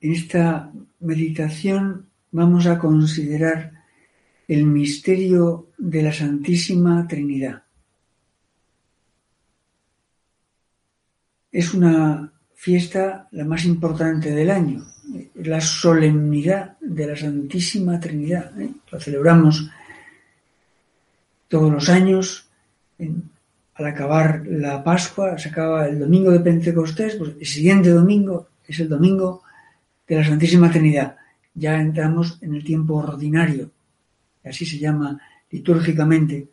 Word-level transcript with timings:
En 0.00 0.12
esta 0.12 0.72
meditación 1.00 2.06
vamos 2.32 2.66
a 2.66 2.78
considerar 2.78 3.72
el 4.48 4.64
misterio 4.64 5.68
de 5.76 6.02
la 6.02 6.12
Santísima 6.12 7.06
Trinidad. 7.06 7.62
Es 11.52 11.74
una 11.74 12.32
fiesta 12.54 13.28
la 13.32 13.44
más 13.44 13.64
importante 13.64 14.30
del 14.30 14.50
año, 14.50 14.86
la 15.34 15.60
solemnidad 15.60 16.78
de 16.80 17.06
la 17.06 17.16
Santísima 17.16 18.00
Trinidad. 18.00 18.58
¿eh? 18.60 18.70
Lo 18.90 19.00
celebramos 19.00 19.68
todos 21.48 21.70
los 21.70 21.88
años. 21.88 22.46
al 23.74 23.86
acabar 23.86 24.46
la 24.46 24.84
Pascua, 24.84 25.38
se 25.38 25.48
acaba 25.48 25.88
el 25.88 25.98
domingo 25.98 26.30
de 26.30 26.40
Pentecostés, 26.40 27.16
pues 27.16 27.32
el 27.38 27.46
siguiente 27.46 27.90
domingo 27.90 28.48
es 28.66 28.78
el 28.80 28.88
domingo 28.88 29.42
de 30.10 30.16
la 30.16 30.26
Santísima 30.26 30.72
Trinidad. 30.72 31.16
Ya 31.54 31.80
entramos 31.80 32.38
en 32.42 32.56
el 32.56 32.64
tiempo 32.64 32.94
ordinario, 32.94 33.70
así 34.44 34.66
se 34.66 34.76
llama 34.76 35.20
litúrgicamente. 35.52 36.48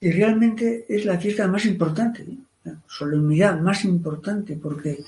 Y 0.00 0.10
realmente 0.10 0.86
es 0.88 1.04
la 1.04 1.16
fiesta 1.18 1.46
más 1.46 1.66
importante, 1.66 2.26
la 2.64 2.82
solemnidad 2.88 3.60
más 3.60 3.84
importante, 3.84 4.56
porque 4.56 5.04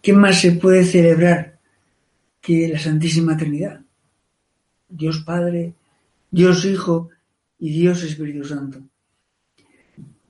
¿qué 0.00 0.14
más 0.14 0.40
se 0.40 0.52
puede 0.52 0.82
celebrar 0.84 1.58
que 2.40 2.68
la 2.68 2.78
Santísima 2.78 3.36
Trinidad? 3.36 3.82
Dios 4.88 5.18
Padre, 5.26 5.74
Dios 6.30 6.64
Hijo 6.64 7.10
y 7.58 7.68
Dios 7.80 8.02
Espíritu 8.02 8.44
Santo. 8.44 8.80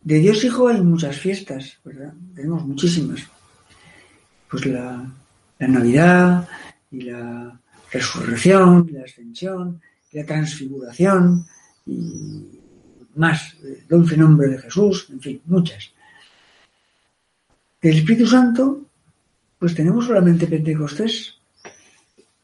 De 0.03 0.19
Dios 0.19 0.43
Hijo 0.43 0.67
hay 0.67 0.83
muchas 0.83 1.17
fiestas, 1.17 1.79
¿verdad? 1.85 2.15
Tenemos 2.35 2.67
muchísimas. 2.67 3.29
Pues 4.55 4.67
la, 4.67 5.13
Navidad 5.59 6.49
y 6.93 7.01
la 7.01 7.59
resurrección, 7.91 8.89
la 8.93 9.03
ascensión, 9.03 9.81
la 10.13 10.25
transfiguración 10.25 11.45
y 11.85 12.61
más, 13.17 13.57
el 13.65 13.85
dulce 13.89 14.17
nombre 14.17 14.47
de 14.47 14.59
Jesús, 14.59 15.09
en 15.11 15.21
fin, 15.21 15.41
muchas. 15.47 15.91
Del 17.83 17.97
Espíritu 17.97 18.29
Santo, 18.29 18.83
pues 19.59 19.75
tenemos 19.75 20.07
solamente 20.07 20.47
Pentecostés 20.47 21.35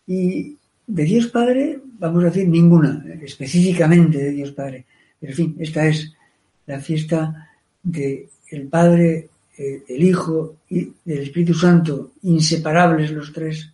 y 0.09 0.57
de 0.89 1.05
Dios 1.05 1.29
Padre, 1.29 1.81
vamos 1.97 2.25
a 2.25 2.31
decir 2.31 2.49
ninguna, 2.49 3.05
específicamente 3.23 4.19
de 4.19 4.31
Dios 4.31 4.51
Padre. 4.51 4.85
Pero 5.21 5.31
en 5.31 5.37
fin, 5.37 5.57
esta 5.61 5.87
es 5.87 6.13
la 6.67 6.81
fiesta 6.81 7.51
del 7.85 8.29
el 8.51 8.67
Padre, 8.67 9.30
el 9.61 10.03
Hijo 10.03 10.61
y 10.71 10.91
del 11.05 11.19
Espíritu 11.19 11.53
Santo, 11.55 12.13
inseparables 12.23 13.11
los 13.11 13.33
tres. 13.33 13.71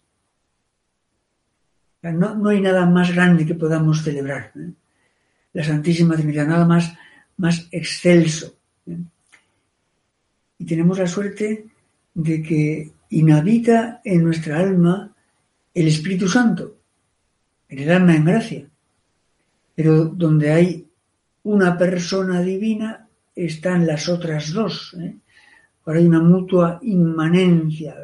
No, 2.02 2.34
no 2.34 2.48
hay 2.50 2.60
nada 2.60 2.86
más 2.86 3.14
grande 3.14 3.46
que 3.46 3.54
podamos 3.54 4.02
celebrar. 4.02 4.52
¿eh? 4.56 4.72
La 5.52 5.64
Santísima 5.64 6.16
Trinidad, 6.16 6.46
nada 6.46 6.64
más, 6.64 6.92
más 7.36 7.68
excelso. 7.70 8.56
¿eh? 8.86 8.98
Y 10.58 10.64
tenemos 10.66 10.98
la 10.98 11.06
suerte 11.06 11.66
de 12.14 12.42
que 12.42 12.90
inhabita 13.10 14.00
en 14.04 14.24
nuestra 14.24 14.58
alma 14.58 15.14
el 15.72 15.88
Espíritu 15.88 16.28
Santo, 16.28 16.78
en 17.68 17.78
el 17.78 17.90
alma 17.90 18.16
en 18.16 18.24
gracia. 18.24 18.68
Pero 19.74 20.06
donde 20.06 20.50
hay 20.50 20.88
una 21.44 21.78
persona 21.78 22.40
divina 22.40 23.06
están 23.34 23.86
las 23.86 24.08
otras 24.08 24.52
dos. 24.52 24.96
¿eh? 24.98 25.16
Ahora 25.86 26.00
hay 26.00 26.06
una 26.06 26.20
mutua 26.20 26.80
inmanencia, 26.82 27.94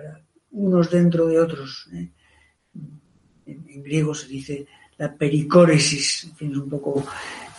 unos 0.53 0.89
dentro 0.89 1.27
de 1.27 1.41
otros. 1.41 1.89
¿eh? 1.93 2.09
En, 3.47 3.83
griego 3.83 4.15
se 4.15 4.29
dice 4.29 4.67
la 4.99 5.13
pericóresis, 5.13 6.25
en 6.25 6.37
fin, 6.37 6.53
es 6.53 6.59
un 6.59 6.71
poco 6.71 7.05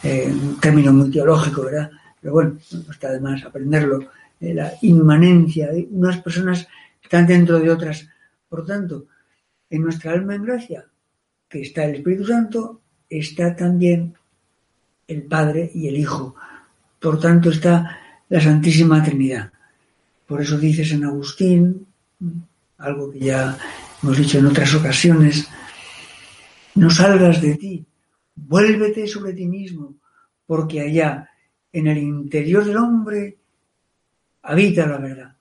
eh, 0.02 0.32
un 0.32 0.58
término 0.62 0.94
muy 0.94 1.12
teológico, 1.12 1.64
¿verdad? 1.64 1.92
Pero 2.22 2.34
bueno, 2.34 2.58
no 2.72 2.92
está 2.92 3.12
de 3.12 3.20
más 3.20 3.44
aprenderlo. 3.44 4.00
Eh, 4.40 4.54
la 4.54 4.72
inmanencia 4.82 5.70
de 5.72 5.90
unas 5.92 6.22
personas 6.22 6.66
están 7.02 7.28
dentro 7.28 7.60
de 7.60 7.70
otras. 7.70 8.08
Por 8.48 8.66
tanto, 8.66 9.08
en 9.70 9.82
nuestra 9.82 10.14
alma 10.14 10.36
en 10.36 10.44
gracia, 10.44 10.86
que 11.50 11.64
está 11.64 11.84
el 11.84 11.96
Espíritu 11.96 12.26
Santo, 12.26 12.80
está 13.10 13.54
también 13.58 14.16
el 15.06 15.24
Padre 15.24 15.70
y 15.74 15.90
el 15.90 15.98
Hijo. 15.98 16.36
Por 16.98 17.20
tanto, 17.20 17.50
está 17.50 18.00
la 18.30 18.40
Santísima 18.40 19.04
Trinidad. 19.04 19.52
Por 20.28 20.42
eso 20.42 20.58
dice 20.58 20.86
San 20.86 21.04
Agustín, 21.04 21.86
algo 22.78 23.12
que 23.12 23.20
ya 23.20 23.58
hemos 24.02 24.18
dicho 24.18 24.40
en 24.40 24.48
otras 24.48 24.74
ocasiones, 24.74 25.48
no 26.76 26.90
salgas 26.90 27.42
de 27.42 27.56
ti, 27.56 27.86
vuélvete 28.36 29.08
sobre 29.08 29.34
ti 29.34 29.46
mismo, 29.46 29.96
porque 30.46 30.82
allá, 30.82 31.30
en 31.72 31.88
el 31.88 31.98
interior 31.98 32.66
del 32.66 32.78
hombre, 32.78 33.38
habita 34.42 34.86
la 34.88 34.98
verdad. 34.98 35.36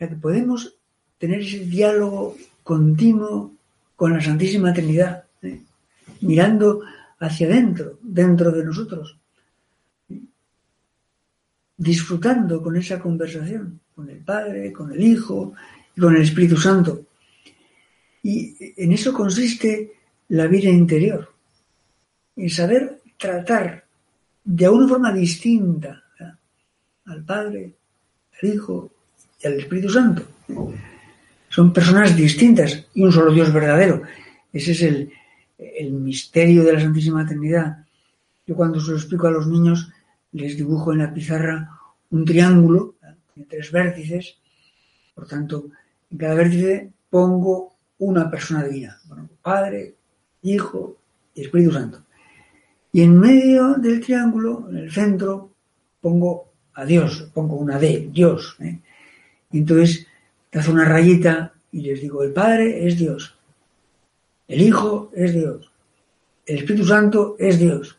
O 0.00 0.08
que 0.08 0.16
podemos 0.16 0.74
tener 1.18 1.40
ese 1.40 1.64
diálogo 1.64 2.36
continuo 2.62 3.52
con 3.96 4.12
la 4.12 4.20
Santísima 4.20 4.72
Trinidad, 4.72 5.24
¿eh? 5.42 5.60
mirando 6.20 6.82
hacia 7.18 7.48
adentro, 7.48 7.98
dentro 8.02 8.52
de 8.52 8.64
nosotros. 8.64 9.18
Disfrutando 11.78 12.60
con 12.60 12.76
esa 12.76 12.98
conversación, 12.98 13.80
con 13.94 14.10
el 14.10 14.18
Padre, 14.18 14.72
con 14.72 14.92
el 14.92 15.00
Hijo 15.00 15.54
y 15.96 16.00
con 16.00 16.16
el 16.16 16.22
Espíritu 16.22 16.56
Santo. 16.56 17.06
Y 18.22 18.56
en 18.76 18.92
eso 18.92 19.12
consiste 19.12 19.92
la 20.30 20.48
vida 20.48 20.68
interior, 20.68 21.32
en 22.36 22.50
saber 22.50 23.00
tratar 23.16 23.84
de 24.44 24.68
una 24.68 24.88
forma 24.88 25.12
distinta 25.12 26.02
al 27.06 27.24
Padre, 27.24 27.72
al 28.42 28.48
Hijo 28.48 28.90
y 29.40 29.46
al 29.46 29.54
Espíritu 29.54 29.88
Santo. 29.88 30.22
Son 31.48 31.72
personas 31.72 32.14
distintas 32.16 32.86
y 32.92 33.02
un 33.02 33.12
solo 33.12 33.32
Dios 33.32 33.52
verdadero. 33.52 34.02
Ese 34.52 34.72
es 34.72 34.82
el, 34.82 35.12
el 35.58 35.92
misterio 35.92 36.64
de 36.64 36.72
la 36.72 36.80
Santísima 36.80 37.24
Trinidad. 37.24 37.86
Yo 38.46 38.54
cuando 38.56 38.80
se 38.80 38.90
lo 38.90 38.96
explico 38.96 39.28
a 39.28 39.30
los 39.30 39.46
niños, 39.46 39.90
les 40.32 40.56
dibujo 40.56 40.92
en 40.92 40.98
la 40.98 41.12
pizarra 41.12 41.70
un 42.10 42.24
triángulo 42.24 42.94
de 43.34 43.44
tres 43.44 43.70
vértices. 43.72 44.38
Por 45.14 45.26
tanto, 45.26 45.70
en 46.10 46.18
cada 46.18 46.34
vértice 46.34 46.90
pongo 47.10 47.74
una 47.98 48.30
persona 48.30 48.64
divina. 48.64 48.98
Bueno, 49.06 49.28
Padre, 49.42 49.94
Hijo 50.42 50.96
y 51.34 51.42
Espíritu 51.42 51.72
Santo. 51.72 52.04
Y 52.92 53.02
en 53.02 53.18
medio 53.18 53.74
del 53.74 54.00
triángulo, 54.00 54.66
en 54.70 54.78
el 54.78 54.92
centro, 54.92 55.50
pongo 56.00 56.48
a 56.74 56.84
Dios, 56.84 57.28
pongo 57.34 57.56
una 57.56 57.78
D, 57.78 58.08
Dios. 58.12 58.56
¿eh? 58.60 58.78
Entonces 59.52 60.06
te 60.50 60.58
hace 60.58 60.70
una 60.70 60.84
rayita 60.84 61.52
y 61.72 61.82
les 61.82 62.00
digo, 62.00 62.22
el 62.22 62.32
Padre 62.32 62.86
es 62.86 62.98
Dios, 62.98 63.36
el 64.46 64.62
Hijo 64.62 65.10
es 65.14 65.34
Dios, 65.34 65.70
el 66.46 66.58
Espíritu 66.58 66.86
Santo 66.86 67.36
es 67.38 67.58
Dios. 67.58 67.97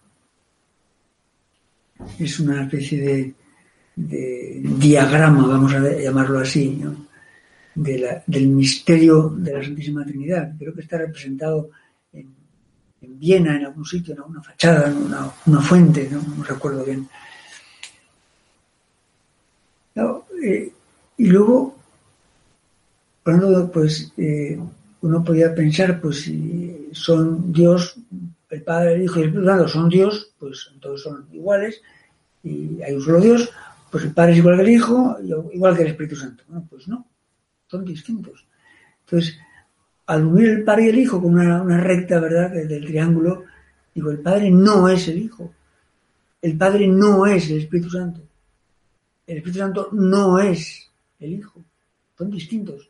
Es 2.17 2.39
una 2.39 2.63
especie 2.63 3.33
de, 3.95 4.61
diagrama, 4.61 5.47
vamos 5.47 5.73
a 5.73 5.79
llamarlo 5.79 6.39
así, 6.39 6.81
del 7.75 8.47
misterio 8.47 9.29
de 9.29 9.53
la 9.53 9.63
Santísima 9.63 10.05
Trinidad. 10.05 10.53
Creo 10.57 10.73
que 10.73 10.81
está 10.81 10.97
representado 10.97 11.69
en, 12.13 12.27
Viena, 13.01 13.55
en 13.55 13.65
algún 13.65 13.85
sitio, 13.85 14.13
en 14.13 14.21
una 14.21 14.41
fachada, 14.41 14.89
en 14.89 14.97
una, 14.97 15.61
fuente, 15.61 16.09
¿no? 16.11 16.43
recuerdo 16.43 16.83
bien. 16.85 17.07
Eh, 20.41 20.71
y 21.17 21.25
luego, 21.25 21.75
cuando 23.23 23.69
pues 23.71 24.11
eh, 24.17 24.57
uno 25.01 25.23
podía 25.23 25.53
pensar, 25.53 25.99
pues 25.99 26.21
si 26.21 26.89
son 26.93 27.51
Dios, 27.51 27.95
el 28.49 28.63
Padre, 28.63 28.95
el 28.95 29.03
Hijo 29.03 29.19
y 29.19 29.23
el 29.23 29.27
Espíritu 29.29 29.49
Santo 29.49 29.67
son 29.67 29.89
Dios, 29.89 30.33
pues 30.39 30.69
entonces 30.73 31.03
son 31.03 31.27
iguales, 31.31 31.81
y 32.43 32.81
hay 32.81 32.93
un 32.93 33.01
solo 33.01 33.19
Dios, 33.19 33.49
pues 33.91 34.03
el 34.05 34.13
Padre 34.13 34.33
es 34.33 34.37
igual 34.39 34.55
que 34.55 34.61
el 34.63 34.69
Hijo, 34.69 35.17
igual 35.53 35.75
que 35.75 35.83
el 35.83 35.89
Espíritu 35.89 36.15
Santo. 36.15 36.43
pues 36.69 36.87
no, 36.87 37.05
son 37.67 37.85
distintos. 37.85 38.45
Entonces, 39.05 39.37
al 40.07 40.25
unir 40.25 40.49
el 40.49 40.63
Padre 40.63 40.85
y 40.85 40.89
el 40.89 40.99
Hijo 40.99 41.21
con 41.21 41.33
una, 41.33 41.77
recta, 41.77 42.19
¿verdad?, 42.19 42.51
del 42.51 42.85
triángulo, 42.85 43.45
digo, 43.93 44.11
el 44.11 44.19
Padre 44.19 44.49
no 44.49 44.89
es 44.89 45.07
el 45.07 45.19
Hijo. 45.19 45.53
El 46.41 46.57
Padre 46.57 46.87
no 46.87 47.25
es 47.25 47.49
el 47.49 47.59
Espíritu 47.59 47.89
Santo. 47.89 48.21
El 49.27 49.37
Espíritu 49.37 49.59
Santo 49.59 49.89
no 49.91 50.39
es 50.39 50.89
el 51.19 51.33
Hijo. 51.33 51.61
Son 52.17 52.31
distintos. 52.31 52.89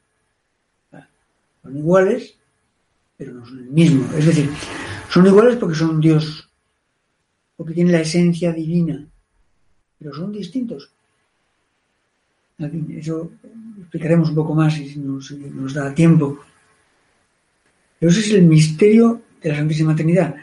Son 1.62 1.78
iguales, 1.78 2.38
pero 3.18 3.34
no 3.34 3.46
son 3.46 3.60
el 3.60 3.70
mismo. 3.70 4.10
Es 4.16 4.26
decir, 4.26 4.50
son 5.10 5.26
iguales 5.26 5.56
porque 5.58 5.76
son 5.76 6.00
Dios, 6.00 6.50
porque 7.58 7.74
tienen 7.74 7.94
la 7.94 8.02
esencia 8.02 8.54
divina, 8.54 9.06
pero 9.98 10.14
son 10.14 10.32
distintos. 10.32 10.92
eso 12.58 13.32
explicaremos 13.80 14.30
un 14.30 14.36
poco 14.36 14.54
más 14.54 14.74
si 14.76 14.98
nos, 15.00 15.32
nos 15.32 15.74
da 15.74 15.94
tiempo. 15.94 16.40
Pero 18.00 18.12
ese 18.12 18.22
es 18.22 18.32
el 18.32 18.44
misterio 18.44 19.22
de 19.42 19.50
la 19.50 19.56
Santísima 19.56 19.96
Trinidad. 19.96 20.36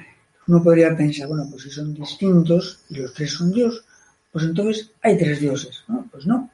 Uno 0.49 0.63
podría 0.63 0.97
pensar, 0.97 1.29
bueno, 1.29 1.47
pues 1.51 1.63
si 1.63 1.71
son 1.71 1.95
distintos 1.95 2.81
y 2.91 2.97
los 2.97 3.15
tres 3.15 3.33
son 3.33 3.53
Dios, 3.53 3.85
pues 4.33 4.45
entonces 4.45 4.91
hay 5.03 5.17
tres 5.17 5.41
dioses. 5.41 5.85
¿no? 5.89 6.07
Pues 6.11 6.27
no, 6.27 6.51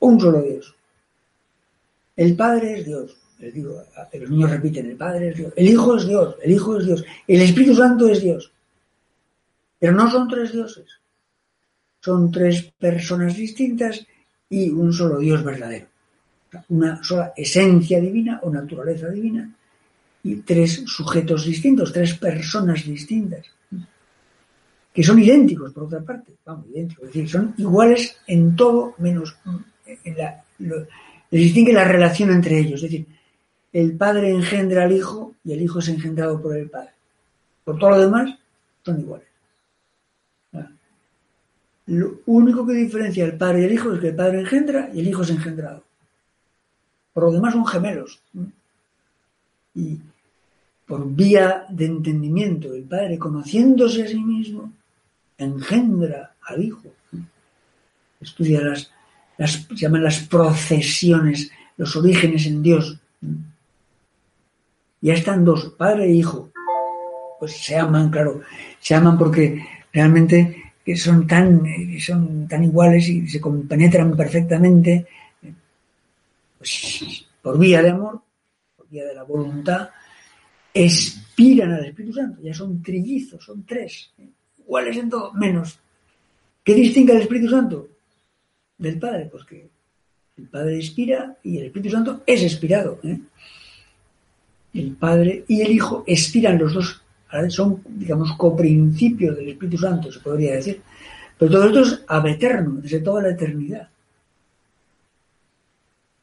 un 0.00 0.20
solo 0.20 0.42
Dios. 0.42 0.74
El 2.16 2.36
Padre 2.36 2.80
es 2.80 2.86
Dios. 2.86 3.16
Les 3.38 3.52
digo, 3.52 3.82
los 4.12 4.30
niños 4.30 4.50
repiten, 4.50 4.86
el 4.86 4.96
Padre 4.96 5.28
es 5.28 5.36
Dios. 5.36 5.52
El 5.56 5.68
Hijo 5.68 5.96
es 5.96 6.06
Dios, 6.06 6.36
el 6.42 6.52
Hijo 6.52 6.78
es 6.78 6.86
Dios. 6.86 7.04
El 7.26 7.42
Espíritu 7.42 7.74
Santo 7.74 8.08
es 8.08 8.22
Dios. 8.22 8.52
Pero 9.78 9.92
no 9.92 10.10
son 10.10 10.28
tres 10.28 10.52
dioses. 10.52 10.86
Son 12.00 12.30
tres 12.30 12.72
personas 12.78 13.36
distintas 13.36 14.06
y 14.48 14.70
un 14.70 14.92
solo 14.92 15.18
Dios 15.18 15.44
verdadero. 15.44 15.86
Una 16.68 17.02
sola 17.02 17.32
esencia 17.36 18.00
divina 18.00 18.40
o 18.42 18.50
naturaleza 18.50 19.10
divina 19.10 19.52
y 20.22 20.36
tres 20.36 20.82
sujetos 20.86 21.44
distintos, 21.44 21.92
tres 21.92 22.14
personas 22.14 22.84
distintas, 22.84 23.46
que 24.92 25.02
son 25.02 25.18
idénticos 25.18 25.72
por 25.72 25.84
otra 25.84 26.00
parte, 26.00 26.32
vamos, 26.44 26.66
idénticos, 26.68 27.08
es 27.08 27.14
decir, 27.14 27.28
son 27.28 27.54
iguales 27.58 28.16
en 28.26 28.56
todo 28.56 28.94
menos 28.98 29.36
en 30.04 30.16
la, 30.16 30.42
les 30.58 31.42
distingue 31.42 31.72
la 31.72 31.84
relación 31.84 32.30
entre 32.30 32.58
ellos, 32.58 32.82
es 32.82 32.90
decir, 32.90 33.06
el 33.72 33.96
padre 33.96 34.30
engendra 34.30 34.84
al 34.84 34.92
hijo 34.92 35.34
y 35.44 35.52
el 35.52 35.62
hijo 35.62 35.78
es 35.80 35.88
engendrado 35.88 36.40
por 36.40 36.56
el 36.56 36.70
padre. 36.70 36.90
Por 37.64 37.78
todo 37.78 37.90
lo 37.90 38.00
demás, 38.00 38.38
son 38.84 39.00
iguales. 39.00 39.26
Lo 41.86 42.18
único 42.26 42.66
que 42.66 42.72
diferencia 42.72 43.24
el 43.24 43.36
padre 43.36 43.62
y 43.62 43.64
el 43.64 43.72
hijo 43.72 43.92
es 43.92 44.00
que 44.00 44.08
el 44.08 44.16
padre 44.16 44.40
engendra 44.40 44.90
y 44.92 45.00
el 45.00 45.08
hijo 45.08 45.22
es 45.22 45.30
engendrado. 45.30 45.84
Por 47.12 47.24
lo 47.24 47.32
demás 47.32 47.54
son 47.54 47.64
gemelos. 47.64 48.20
Y 49.74 49.98
por 50.86 51.08
vía 51.14 51.64
de 51.68 51.86
entendimiento, 51.86 52.74
el 52.74 52.84
padre 52.84 53.18
conociéndose 53.18 54.04
a 54.04 54.08
sí 54.08 54.18
mismo, 54.18 54.72
engendra 55.38 56.34
al 56.42 56.62
hijo. 56.62 56.92
Estudia 58.20 58.62
las, 58.62 58.90
las 59.38 59.52
se 59.52 59.76
llaman 59.76 60.02
las 60.02 60.20
procesiones, 60.20 61.50
los 61.76 61.94
orígenes 61.96 62.46
en 62.46 62.62
Dios. 62.62 62.98
Ya 65.00 65.14
están 65.14 65.44
dos, 65.44 65.74
padre 65.76 66.06
e 66.06 66.12
hijo. 66.12 66.50
Pues 67.38 67.52
se 67.52 67.76
aman, 67.76 68.10
claro, 68.10 68.40
se 68.80 68.94
aman 68.94 69.18
porque 69.18 69.62
realmente 69.92 70.72
son 70.94 71.26
tan, 71.26 71.66
eh, 71.66 72.00
son 72.00 72.46
tan 72.46 72.64
iguales 72.64 73.08
y 73.08 73.26
se 73.28 73.40
compenetran 73.40 74.16
perfectamente 74.16 75.06
pues, 76.58 77.26
por 77.42 77.58
vía 77.58 77.82
de 77.82 77.90
amor, 77.90 78.22
por 78.76 78.88
vía 78.88 79.04
de 79.04 79.14
la 79.14 79.24
voluntad, 79.24 79.90
expiran 80.72 81.72
al 81.72 81.86
Espíritu 81.86 82.14
Santo, 82.14 82.42
ya 82.42 82.54
son 82.54 82.82
trillizos, 82.82 83.44
son 83.44 83.64
tres, 83.64 84.12
iguales 84.58 84.96
en 84.96 85.10
todo, 85.10 85.32
menos. 85.32 85.78
¿Qué 86.62 86.74
distingue 86.74 87.12
al 87.12 87.22
Espíritu 87.22 87.48
Santo? 87.48 87.88
Del 88.78 88.98
Padre, 88.98 89.28
pues 89.30 89.44
que 89.44 89.68
el 90.36 90.48
Padre 90.48 90.76
expira 90.76 91.36
y 91.42 91.58
el 91.58 91.66
Espíritu 91.66 91.90
Santo 91.90 92.22
es 92.26 92.42
expirado. 92.42 92.98
¿eh? 93.04 93.18
El 94.78 94.92
Padre 94.92 95.44
y 95.48 95.60
el 95.62 95.70
Hijo 95.72 96.04
expiran 96.06 96.58
los 96.58 96.74
dos 96.74 97.02
son, 97.48 97.82
digamos, 97.86 98.32
coprincipios 98.36 99.36
del 99.36 99.50
Espíritu 99.50 99.78
Santo, 99.78 100.10
se 100.10 100.20
podría 100.20 100.54
decir. 100.54 100.80
Pero 101.38 101.50
todo 101.50 101.66
esto 101.66 101.80
es 101.80 102.04
ab 102.06 102.26
eterno, 102.26 102.80
desde 102.80 103.00
toda 103.00 103.22
la 103.22 103.30
eternidad. 103.30 103.88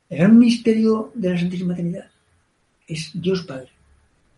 El 0.10 0.18
gran 0.18 0.38
misterio 0.38 1.12
de 1.14 1.30
la 1.30 1.40
Santísima 1.40 1.76
Trinidad 1.76 2.10
es 2.88 3.12
Dios 3.14 3.44
Padre, 3.44 3.70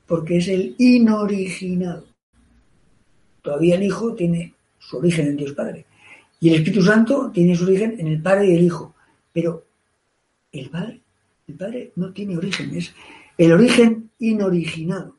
porque 0.07 0.37
es 0.37 0.47
el 0.47 0.75
inoriginado. 0.77 2.05
Todavía 3.41 3.75
el 3.75 3.83
Hijo 3.83 4.13
tiene 4.13 4.53
su 4.79 4.97
origen 4.97 5.27
en 5.27 5.37
Dios 5.37 5.53
Padre. 5.53 5.85
Y 6.39 6.49
el 6.49 6.55
Espíritu 6.55 6.83
Santo 6.83 7.31
tiene 7.33 7.55
su 7.55 7.63
origen 7.63 7.95
en 7.99 8.07
el 8.07 8.21
Padre 8.21 8.47
y 8.47 8.55
el 8.55 8.63
Hijo. 8.63 8.93
Pero 9.31 9.65
el 10.51 10.69
Padre, 10.69 10.99
el 11.47 11.55
Padre 11.55 11.91
no 11.95 12.11
tiene 12.11 12.37
origen, 12.37 12.75
es 12.75 12.93
el 13.37 13.51
origen 13.51 14.09
inoriginado 14.19 15.15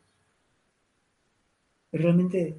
realmente 1.92 2.56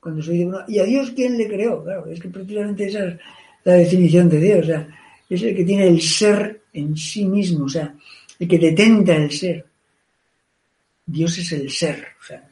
cuando 0.00 0.20
se 0.20 0.32
dice, 0.32 0.50
¿y 0.68 0.78
a 0.80 0.84
Dios 0.84 1.12
quién 1.14 1.38
le 1.38 1.46
creó? 1.46 1.84
Claro, 1.84 2.06
es 2.06 2.20
que 2.20 2.28
prácticamente 2.28 2.86
esa 2.86 3.06
es 3.06 3.20
la 3.64 3.74
definición 3.74 4.28
de 4.28 4.40
Dios, 4.40 4.64
o 4.64 4.66
sea, 4.66 4.88
es 5.30 5.42
el 5.42 5.54
que 5.54 5.64
tiene 5.64 5.86
el 5.86 6.02
ser 6.02 6.62
en 6.72 6.96
sí 6.96 7.24
mismo, 7.24 7.66
o 7.66 7.68
sea, 7.68 7.94
el 8.38 8.48
que 8.48 8.58
detenta 8.58 9.14
el 9.14 9.30
ser. 9.30 9.64
Dios 11.06 11.38
es 11.38 11.52
el 11.52 11.70
ser, 11.70 12.04
o 12.20 12.24
sea, 12.24 12.48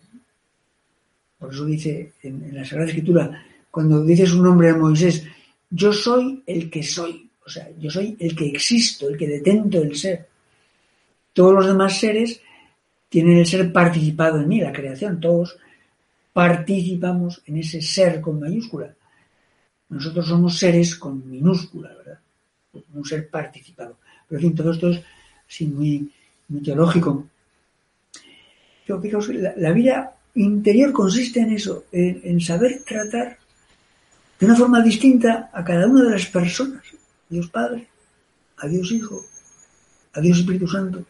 por 1.40 1.52
eso 1.52 1.64
dice 1.64 2.12
en, 2.22 2.54
la 2.54 2.64
Sagrada 2.64 2.88
Escritura, 2.88 3.44
cuando 3.68 4.04
dice 4.04 4.26
su 4.26 4.40
nombre 4.40 4.70
a 4.70 4.76
Moisés, 4.76 5.26
yo 5.70 5.92
soy 5.92 6.44
el 6.46 6.70
que 6.70 6.84
soy, 6.84 7.30
o 7.44 7.48
sea, 7.48 7.68
yo 7.80 7.90
soy 7.90 8.16
el 8.20 8.36
que 8.36 8.46
existo, 8.46 9.08
el 9.08 9.16
que 9.16 9.26
detento 9.26 9.82
el 9.82 9.96
ser. 9.96 10.29
Todos 11.32 11.54
los 11.54 11.66
demás 11.66 11.98
seres 11.98 12.40
tienen 13.08 13.38
el 13.38 13.46
ser 13.46 13.72
participado 13.72 14.40
en 14.40 14.48
mí, 14.48 14.60
la 14.60 14.72
creación, 14.72 15.20
todos 15.20 15.58
participamos 16.32 17.42
en 17.46 17.58
ese 17.58 17.82
ser 17.82 18.20
con 18.20 18.40
mayúscula. 18.40 18.94
Nosotros 19.88 20.26
somos 20.28 20.56
seres 20.56 20.94
con 20.94 21.28
minúscula, 21.28 21.92
¿verdad? 21.94 22.20
Un 22.94 23.04
ser 23.04 23.28
participado. 23.28 23.98
Pero 24.28 24.40
en 24.40 24.46
fin, 24.46 24.54
todo 24.54 24.70
esto 24.70 24.88
es 24.90 25.02
así 25.48 25.66
muy, 25.66 26.10
teológico. 26.62 27.26
Pero 28.86 29.00
fijaos, 29.00 29.28
la, 29.28 29.72
vida 29.72 30.16
interior 30.34 30.92
consiste 30.92 31.40
en 31.40 31.52
eso, 31.52 31.86
en, 31.90 32.40
saber 32.40 32.82
tratar 32.84 33.38
de 34.38 34.46
una 34.46 34.56
forma 34.56 34.80
distinta 34.80 35.50
a 35.52 35.64
cada 35.64 35.86
una 35.86 36.04
de 36.04 36.10
las 36.10 36.26
personas. 36.26 36.84
Dios 37.28 37.48
Padre, 37.48 37.88
a 38.58 38.66
Dios 38.68 38.90
Hijo, 38.92 39.24
a 40.12 40.20
Dios 40.20 40.38
Espíritu 40.38 40.66
Santo. 40.68 41.04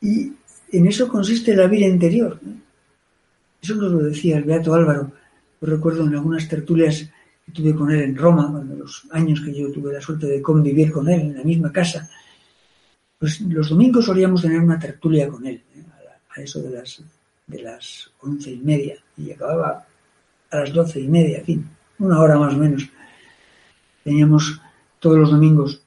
Y 0.00 0.32
en 0.72 0.86
eso 0.86 1.08
consiste 1.08 1.54
la 1.54 1.66
vida 1.66 1.86
interior. 1.86 2.38
Eso 3.60 3.74
nos 3.74 3.92
lo 3.92 3.98
decía 3.98 4.36
el 4.36 4.44
Beato 4.44 4.74
Álvaro. 4.74 5.12
Yo 5.60 5.66
recuerdo 5.66 6.04
en 6.04 6.14
algunas 6.14 6.48
tertulias 6.48 7.08
que 7.44 7.52
tuve 7.52 7.74
con 7.74 7.90
él 7.90 8.02
en 8.02 8.16
Roma, 8.16 8.60
en 8.60 8.78
los 8.78 9.06
años 9.10 9.40
que 9.40 9.54
yo 9.54 9.70
tuve 9.72 9.92
la 9.92 10.00
suerte 10.00 10.26
de 10.26 10.42
convivir 10.42 10.92
con 10.92 11.08
él 11.08 11.20
en 11.20 11.36
la 11.36 11.44
misma 11.44 11.72
casa. 11.72 12.08
Pues 13.18 13.40
los 13.40 13.70
domingos 13.70 14.04
solíamos 14.04 14.42
tener 14.42 14.60
una 14.60 14.78
tertulia 14.78 15.28
con 15.28 15.46
él, 15.46 15.62
¿eh? 15.74 15.84
a, 16.36 16.40
eso 16.40 16.60
de 16.60 16.70
las, 16.70 17.02
de 17.46 17.62
las 17.62 18.10
once 18.20 18.50
y 18.50 18.58
media, 18.58 18.96
y 19.16 19.30
acababa 19.30 19.86
a 20.50 20.56
las 20.58 20.72
doce 20.72 21.00
y 21.00 21.08
media, 21.08 21.38
en 21.38 21.44
fin, 21.44 21.70
una 21.98 22.20
hora 22.20 22.38
más 22.38 22.54
o 22.54 22.58
menos. 22.58 22.88
Teníamos 24.04 24.60
todos 25.00 25.18
los 25.18 25.30
domingos. 25.30 25.82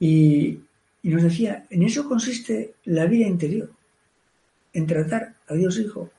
Y, 0.00 0.58
y 1.04 1.10
nos 1.10 1.22
decía, 1.22 1.66
en 1.68 1.82
eso 1.82 2.08
consiste 2.08 2.76
la 2.86 3.04
vida 3.04 3.26
interior 3.26 3.70
en 4.72 4.86
tratar 4.86 5.34
a 5.46 5.52
Dios 5.52 5.78
Hijo, 5.78 6.10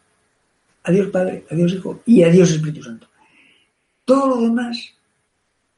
a 0.84 0.92
Dios 0.92 1.10
Padre, 1.10 1.44
a 1.50 1.56
Dios 1.56 1.74
Hijo 1.74 2.04
y 2.06 2.22
a 2.22 2.30
Dios 2.30 2.52
Espíritu 2.52 2.84
Santo. 2.84 3.08
Todo 4.06 4.28
lo 4.28 4.42
demás 4.42 4.94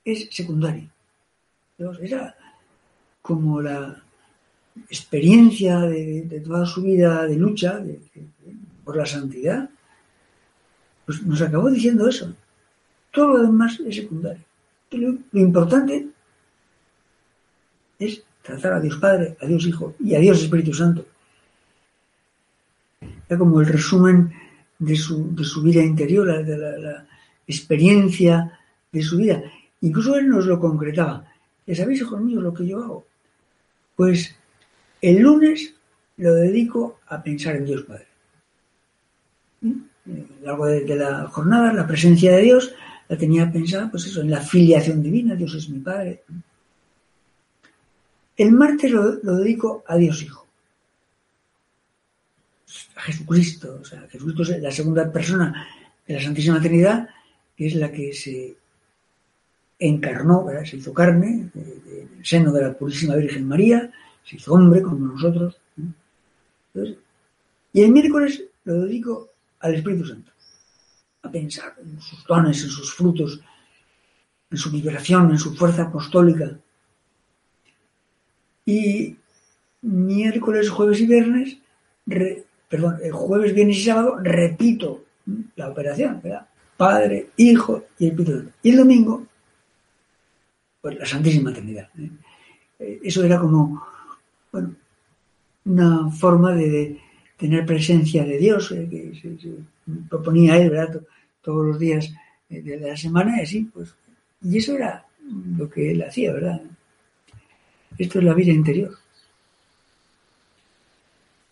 es 0.04 0.28
secundario. 0.30 0.90
Era 2.02 2.36
como 3.22 3.62
la 3.62 4.04
experiencia 4.90 5.80
de, 5.80 6.44
toda 6.46 6.66
su 6.66 6.82
vida 6.82 7.26
de 7.28 7.38
lucha 7.38 7.82
por 8.84 8.98
la 8.98 9.06
santidad, 9.06 9.70
pues 11.06 11.24
nos 11.24 11.42
acabó 11.42 11.70
diciendo 11.70 12.10
eso. 12.10 12.36
Todo 13.14 13.38
lo 13.38 13.44
demás 13.44 13.80
es 13.80 13.96
secundario. 13.96 14.44
Lo, 14.92 15.18
lo 15.32 15.40
importante 15.40 16.08
es 18.00 18.27
tratar 18.48 18.74
a 18.74 18.80
Dios 18.80 18.98
Padre, 18.98 19.36
a 19.42 19.46
Dios 19.46 19.66
Hijo 19.68 19.96
y 20.00 20.16
a 20.16 20.20
Dios 20.20 20.42
Espíritu 20.42 20.74
Santo. 20.74 21.06
Era 23.28 23.38
como 23.38 23.60
el 23.60 23.68
resumen 23.68 24.32
de 24.80 24.96
su, 24.96 25.36
de 25.36 25.44
su 25.44 25.62
vida 25.62 25.84
interior, 25.84 26.46
de 26.46 26.58
la, 26.58 27.06
experiencia 27.46 28.60
de 28.92 29.02
su 29.02 29.18
vida. 29.18 29.42
Incluso 29.82 30.18
él 30.18 30.28
nos 30.28 30.46
lo 30.46 30.60
concretaba. 30.60 31.26
¿Ya 31.66 31.76
sabéis, 31.76 32.02
hijos 32.02 32.20
míos, 32.20 32.44
lo 32.44 32.54
que 32.54 32.68
yo 32.68 32.84
hago? 32.84 33.06
Pues 33.96 34.36
el 35.02 35.20
lunes 35.20 35.74
lo 36.18 36.34
dedico 36.34 37.00
a 37.08 37.24
pensar 37.24 37.56
en 37.56 37.66
Dios 37.66 37.84
Padre. 37.84 38.08
¿Mm? 39.62 39.74
A 40.46 40.68
de, 40.68 40.96
la 40.96 41.28
jornada, 41.28 41.74
la 41.74 41.88
presencia 41.88 42.34
de 42.34 42.42
Dios 42.42 42.74
la 43.08 43.18
tenía 43.18 43.50
pensada, 43.50 43.90
pues 43.90 44.06
eso, 44.06 44.22
en 44.22 44.32
la 44.32 44.42
filiación 44.42 45.02
divina, 45.02 45.36
Dios 45.36 45.54
es 45.56 45.70
mi 45.70 45.80
Padre. 45.80 46.24
El 48.38 48.52
martes 48.52 48.92
lo, 48.92 49.16
dedico 49.16 49.84
a 49.88 49.98
Dios 49.98 50.22
Hijo. 50.22 50.46
A 52.96 53.02
Jesucristo, 53.02 53.80
o 53.82 53.84
sea, 53.84 54.08
Jesucristo 54.10 54.44
es 54.44 54.62
la 54.62 54.72
segunda 54.72 55.12
persona 55.12 55.68
de 56.06 56.14
la 56.14 56.22
Santísima 56.22 56.62
Trinidad, 56.62 57.10
que 57.56 57.68
es 57.68 57.76
la 57.76 57.92
que 57.92 58.14
se 58.14 58.56
encarnó, 59.80 60.46
se 60.66 60.78
hizo 60.78 60.94
carne 60.94 61.50
en 61.54 62.10
el 62.18 62.26
seno 62.26 62.52
de 62.52 62.62
la 62.62 62.74
Purísima 62.74 63.16
Virgen 63.16 63.48
María, 63.48 63.92
se 64.24 64.36
hizo 64.36 64.54
hombre 64.54 64.82
como 64.82 65.08
nosotros. 65.08 65.58
y 67.74 67.82
el 67.82 67.92
miércoles 67.92 68.44
lo 68.66 68.82
dedico 68.82 69.30
al 69.60 69.76
Espíritu 69.76 70.06
Santo, 70.06 70.32
a 71.24 71.32
pensar 71.32 71.76
en 71.82 72.00
sus 72.00 72.24
dones, 72.26 72.64
en 72.64 72.70
sus 72.70 72.94
frutos, 72.94 73.40
en 74.52 74.58
su 74.58 74.72
liberación, 74.72 75.32
en 75.32 75.40
su 75.40 75.56
fuerza 75.56 75.84
apostólica. 75.84 76.60
Y 78.68 79.16
miércoles, 79.82 80.70
jueves 80.70 81.00
y 81.00 81.08
viernes, 81.08 81.58
perdón, 82.68 82.98
el 83.02 83.14
jueves, 83.14 83.56
viernes 83.56 83.78
y 83.78 83.84
sábado 83.86 84.18
repito 84.22 85.06
la 85.56 85.70
operación, 85.70 86.20
¿verdad? 86.22 86.48
Padre, 86.76 87.30
Hijo 87.38 87.86
y 87.98 88.08
Espíritu. 88.08 88.52
Y 88.62 88.72
el 88.72 88.78
domingo, 88.78 89.26
pues 90.82 91.00
la 91.00 91.06
Santísima 91.06 91.54
Trinidad. 91.54 91.90
¿eh? 91.98 92.12
Eh, 92.80 93.00
eso 93.04 93.24
era 93.24 93.40
como, 93.40 93.82
bueno, 94.52 94.76
una 95.64 96.12
forma 96.12 96.54
de, 96.54 97.00
tener 97.38 97.66
presencia 97.66 98.26
de 98.26 98.38
Dios, 98.38 98.72
eh, 98.74 98.86
que 98.90 99.14
se, 99.16 99.54
proponía 100.10 100.58
él, 100.58 100.72
¿verdad? 100.72 101.02
Todos 101.42 101.66
los 101.66 101.80
días 101.80 102.12
de 102.50 102.78
la 102.80 102.98
semana 102.98 103.40
y 103.40 103.44
así, 103.44 103.62
pues. 103.74 103.96
Y 104.42 104.58
eso 104.58 104.76
era 104.76 105.06
lo 105.58 105.70
que 105.70 105.92
él 105.92 106.04
hacía, 106.04 106.34
¿verdad? 106.34 106.62
Esto 107.98 108.20
es 108.20 108.26
la 108.26 108.34
vida 108.34 108.52
interior. 108.52 108.96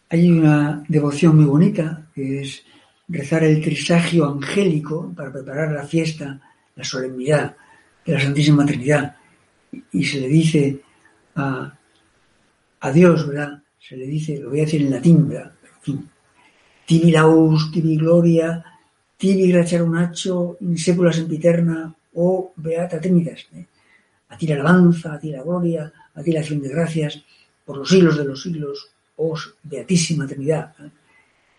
Hay 0.10 0.30
una 0.30 0.84
devoción 0.88 1.36
muy 1.36 1.46
bonita 1.46 2.08
que 2.14 2.42
es 2.42 2.64
rezar 3.08 3.44
el 3.44 3.62
trisagio 3.62 4.26
angélico 4.26 5.12
para 5.16 5.32
preparar 5.32 5.72
la 5.72 5.86
fiesta, 5.86 6.40
la 6.76 6.84
solemnidad 6.84 7.56
de 8.06 8.14
la 8.14 8.20
Santísima 8.20 8.66
Trinidad. 8.66 9.16
Y 9.92 10.04
se 10.04 10.22
le 10.22 10.28
dice 10.28 10.82
a, 11.36 11.72
Dios, 12.94 13.28
¿verdad? 13.28 13.64
Se 13.80 13.98
le 13.98 14.06
dice, 14.06 14.40
lo 14.40 14.50
voy 14.50 14.60
a 14.60 14.66
decir 14.66 14.84
en 14.84 14.92
latín, 14.92 15.28
¿verdad? 15.28 15.52
Tibi 16.86 17.12
laus, 17.12 17.72
tibi 17.72 17.98
gloria, 17.98 18.64
tibi 19.18 19.52
nacho, 19.52 20.58
in 20.62 20.78
secula 20.78 21.12
sempiterna, 21.12 21.94
o 22.14 22.54
beata 22.56 23.02
trinitas. 23.02 23.48
¿eh? 23.54 23.66
A 24.30 24.38
ti 24.38 24.48
la 24.48 24.56
alabanza, 24.56 25.14
a 25.14 25.20
ti 25.20 25.32
la 25.32 25.42
gloria, 25.42 25.92
a 26.16 26.22
la 26.22 26.40
acción 26.40 26.62
de 26.62 26.70
gracias, 26.70 27.24
por 27.66 27.78
los 27.78 27.90
siglos 27.90 28.18
de 28.18 28.26
los 28.26 28.42
siglos, 28.42 28.90
oh 29.18 29.38
beatísima 29.64 30.28
Trinidad. 30.28 30.74
¿eh? 30.80 30.90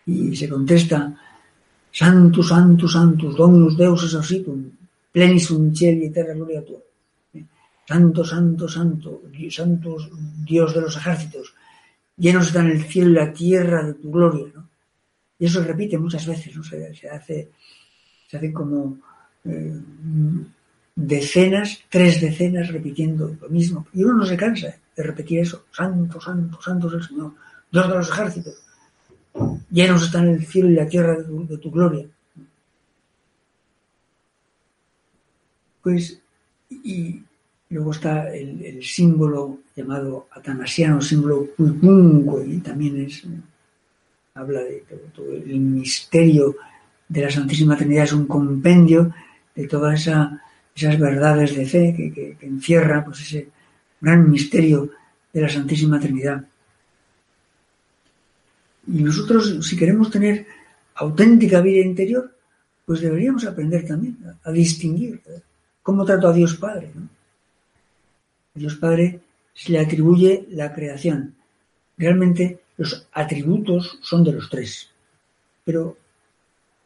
Y 0.07 0.35
se 0.35 0.49
contesta, 0.49 1.15
Santus, 1.91 2.49
Santus, 2.49 2.93
Santus, 2.93 3.35
Dominus 3.35 3.77
Deus 3.77 4.03
exorcitum, 4.03 4.71
plenis 5.11 5.51
un 5.51 5.73
y 5.73 6.09
terra 6.09 6.33
gloria 6.33 6.63
tua. 6.65 6.79
¿eh? 7.33 7.43
Santo, 7.87 8.23
Santo, 8.23 8.67
Santo, 8.67 9.21
Santo 9.49 9.97
Dios 10.45 10.73
de 10.73 10.81
los 10.81 10.95
ejércitos, 10.95 11.53
llenos 12.15 12.47
están 12.47 12.67
el 12.67 12.83
cielo 12.83 13.11
y 13.11 13.13
la 13.13 13.33
tierra 13.33 13.83
de 13.83 13.93
tu 13.95 14.11
gloria. 14.11 14.53
Y 15.39 15.45
eso 15.45 15.61
se 15.61 15.67
repite 15.67 15.97
muchas 15.97 16.25
veces, 16.25 16.53
se, 16.67 17.09
hace, 17.09 17.51
se 18.27 18.37
hace 18.37 18.51
como 18.51 18.97
eh, 19.45 19.79
decenas, 20.97 21.83
tres 21.89 22.19
decenas 22.19 22.69
repitiendo 22.69 23.37
lo 23.39 23.49
mismo. 23.49 23.85
Y 23.93 24.03
uno 24.03 24.15
no 24.17 24.25
se 24.25 24.35
cansa 24.35 24.75
de 24.95 25.03
repetir 25.03 25.39
eso. 25.39 25.65
Santo, 25.71 26.19
santo, 26.19 26.59
santo 26.59 26.91
el 26.91 27.03
Señor, 27.03 27.33
Dios 27.71 27.87
de 27.87 27.95
los 27.95 28.09
ejércitos. 28.09 28.55
Llenos 29.69 30.03
están 30.03 30.27
el 30.27 30.43
cielo 30.45 30.69
y 30.69 30.73
la 30.73 30.87
tierra 30.87 31.15
de 31.15 31.57
tu, 31.57 31.69
gloria. 31.69 32.07
Pues, 35.83 36.19
y 36.71 37.21
luego 37.69 37.91
está 37.91 38.33
el, 38.33 38.83
símbolo 38.83 39.59
llamado 39.75 40.27
atanasiano, 40.31 40.99
símbolo 40.99 41.49
y 42.43 42.57
también 42.57 43.01
es, 43.01 43.23
habla 44.33 44.61
de 44.61 44.83
todo, 45.13 45.31
el 45.31 45.59
misterio 45.59 46.55
de 47.07 47.21
la 47.21 47.29
Santísima 47.29 47.77
Trinidad, 47.77 48.05
es 48.05 48.13
un 48.13 48.25
compendio 48.25 49.13
de 49.53 49.67
toda 49.67 49.93
esa 49.93 50.41
esas 50.77 50.99
verdades 50.99 51.55
de 51.55 51.65
fe 51.65 51.93
que, 52.13 52.37
encierra 52.45 53.03
pues, 53.03 53.21
ese 53.21 53.49
gran 53.99 54.29
misterio 54.29 54.91
de 55.33 55.41
la 55.41 55.49
Santísima 55.49 55.99
Trinidad. 55.99 56.45
Y 58.85 59.03
nosotros, 59.03 59.57
si 59.67 59.75
queremos 59.75 60.11
tener 60.11 60.45
auténtica 60.95 61.61
vida 61.61 61.83
interior, 61.83 62.31
pues 62.85 63.01
deberíamos 63.01 63.43
aprender 63.45 63.85
también 63.85 64.17
a, 64.43 64.51
distinguir 64.51 65.19
cómo 65.81 66.05
trato 66.05 66.27
a 66.27 66.33
Dios 66.33 66.55
Padre. 66.55 66.91
A 68.55 68.59
Dios 68.59 68.75
Padre 68.75 69.19
se 69.53 69.71
le 69.71 69.79
atribuye 69.79 70.47
la 70.51 70.73
creación. 70.73 71.35
Realmente 71.97 72.61
los 72.77 73.07
atributos 73.11 73.97
son 74.01 74.23
de 74.23 74.31
los 74.31 74.47
tres. 74.47 74.89
Pero 75.65 75.97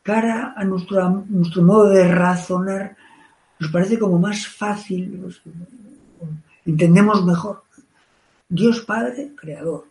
cara 0.01 0.53
a 0.55 0.63
nuestro, 0.63 1.25
nuestro 1.27 1.61
modo 1.61 1.89
de 1.89 2.07
razonar, 2.07 2.95
nos 3.61 3.69
parece 3.69 3.99
como 3.99 4.17
más 4.17 4.47
fácil, 4.47 5.21
entendemos 6.65 7.23
mejor. 7.23 7.61
Dios 8.49 8.81
Padre, 8.81 9.33
creador. 9.35 9.85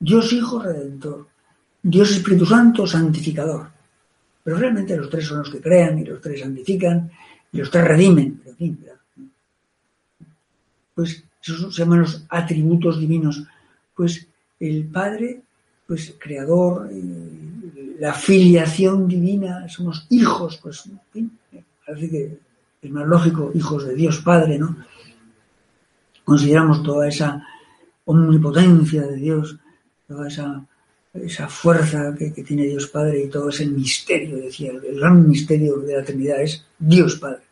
Dios 0.00 0.32
Hijo, 0.32 0.60
redentor. 0.60 1.28
Dios 1.80 2.10
Espíritu 2.10 2.44
Santo, 2.44 2.84
santificador. 2.84 3.68
Pero 4.42 4.56
realmente 4.56 4.96
los 4.96 5.08
tres 5.08 5.24
son 5.24 5.38
los 5.38 5.50
que 5.50 5.60
crean 5.60 6.00
y 6.00 6.04
los 6.04 6.20
tres 6.20 6.40
santifican 6.40 7.12
y 7.52 7.58
los 7.58 7.70
tres 7.70 7.84
redimen. 7.84 8.42
Pues 10.96 11.22
esos 11.40 11.72
se 11.72 11.82
llaman 11.82 12.00
los 12.00 12.24
atributos 12.28 12.98
divinos. 12.98 13.44
Pues 13.94 14.26
el 14.58 14.86
Padre, 14.86 15.42
pues 15.86 16.12
creador, 16.18 16.90
eh, 16.90 17.96
la 18.00 18.14
filiación 18.14 19.06
divina, 19.06 19.68
somos 19.68 20.08
hijos, 20.10 20.58
pues 20.60 20.86
en 20.86 21.00
fin, 21.12 21.38
parece 21.86 22.10
que 22.10 22.38
más 22.90 23.06
lógico, 23.06 23.50
hijos 23.54 23.86
de 23.86 23.94
Dios 23.94 24.18
Padre, 24.20 24.58
¿no? 24.58 24.76
Consideramos 26.24 26.82
toda 26.82 27.08
esa 27.08 27.46
omnipotencia 28.06 29.02
de 29.02 29.16
Dios, 29.16 29.56
toda 30.06 30.28
esa, 30.28 31.48
fuerza 31.48 32.14
que, 32.18 32.30
tiene 32.30 32.64
Dios 32.64 32.88
Padre 32.88 33.24
y 33.24 33.28
todo 33.28 33.48
ese 33.48 33.66
misterio, 33.66 34.36
decía, 34.36 34.72
el 34.72 34.98
gran 34.98 35.28
misterio 35.28 35.78
de 35.78 35.96
la 35.96 36.04
Trinidad 36.04 36.42
es 36.42 36.64
Dios 36.78 37.16
Padre, 37.16 37.42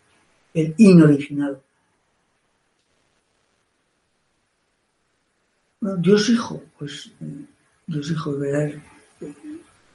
el 0.54 0.74
inoriginado. 0.78 1.62
Dios 5.98 6.28
Hijo, 6.28 6.62
pues 6.78 7.10
Dios 7.86 8.10
Hijo, 8.10 8.38
¿verdad? 8.38 8.72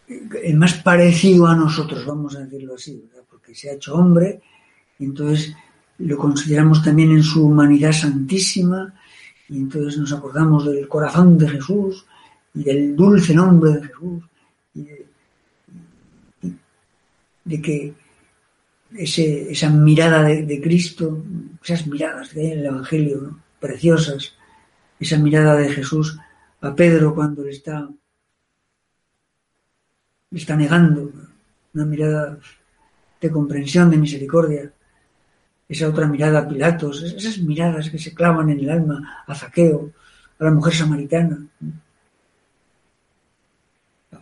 El 0.07 0.57
más 0.57 0.73
parecido 0.75 1.47
a 1.47 1.55
nosotros, 1.55 2.05
vamos 2.05 2.35
a 2.35 2.41
decirlo 2.41 2.75
así, 2.75 3.09
porque 3.29 3.55
se 3.55 3.69
ha 3.69 3.73
hecho 3.73 3.95
hombre 3.95 4.41
entonces 5.05 5.55
lo 5.99 6.17
consideramos 6.17 6.83
también 6.83 7.11
en 7.11 7.23
su 7.23 7.45
humanidad 7.45 7.91
santísima 7.91 8.93
y 9.49 9.57
entonces 9.57 9.97
nos 9.99 10.13
acordamos 10.13 10.65
del 10.65 10.87
corazón 10.87 11.37
de 11.37 11.49
Jesús 11.49 12.05
y 12.53 12.63
del 12.63 12.95
dulce 12.95 13.33
nombre 13.33 13.71
de 13.71 13.87
Jesús 13.87 14.23
y 14.75 14.87
de, 17.45 17.61
que 17.61 17.93
ese, 18.95 19.51
esa 19.51 19.69
mirada 19.69 20.23
de, 20.23 20.61
Cristo, 20.61 21.23
esas 21.63 21.87
miradas 21.87 22.29
que 22.29 22.41
hay 22.41 22.51
en 22.51 22.59
el 22.59 22.65
Evangelio, 22.65 23.39
preciosas, 23.59 24.33
esa 24.99 25.17
mirada 25.17 25.55
de 25.55 25.69
Jesús 25.69 26.19
a 26.61 26.75
Pedro 26.75 27.15
cuando 27.15 27.43
le 27.43 27.51
está, 27.51 27.87
le 30.31 30.39
está 30.39 30.55
negando, 30.55 31.11
una 31.73 31.85
mirada 31.85 32.37
de 33.21 33.31
comprensión, 33.31 33.89
de 33.89 33.97
misericordia, 33.97 34.71
esa 35.67 35.89
otra 35.89 36.07
mirada 36.07 36.39
a 36.39 36.47
Pilatos, 36.47 37.03
esas 37.03 37.39
miradas 37.39 37.89
que 37.89 37.99
se 37.99 38.13
clavan 38.13 38.49
en 38.49 38.59
el 38.59 38.69
alma 38.69 39.23
a 39.27 39.35
Zaqueo, 39.35 39.91
a 40.39 40.43
la 40.43 40.51
mujer 40.51 40.73
samaritana. 40.73 41.45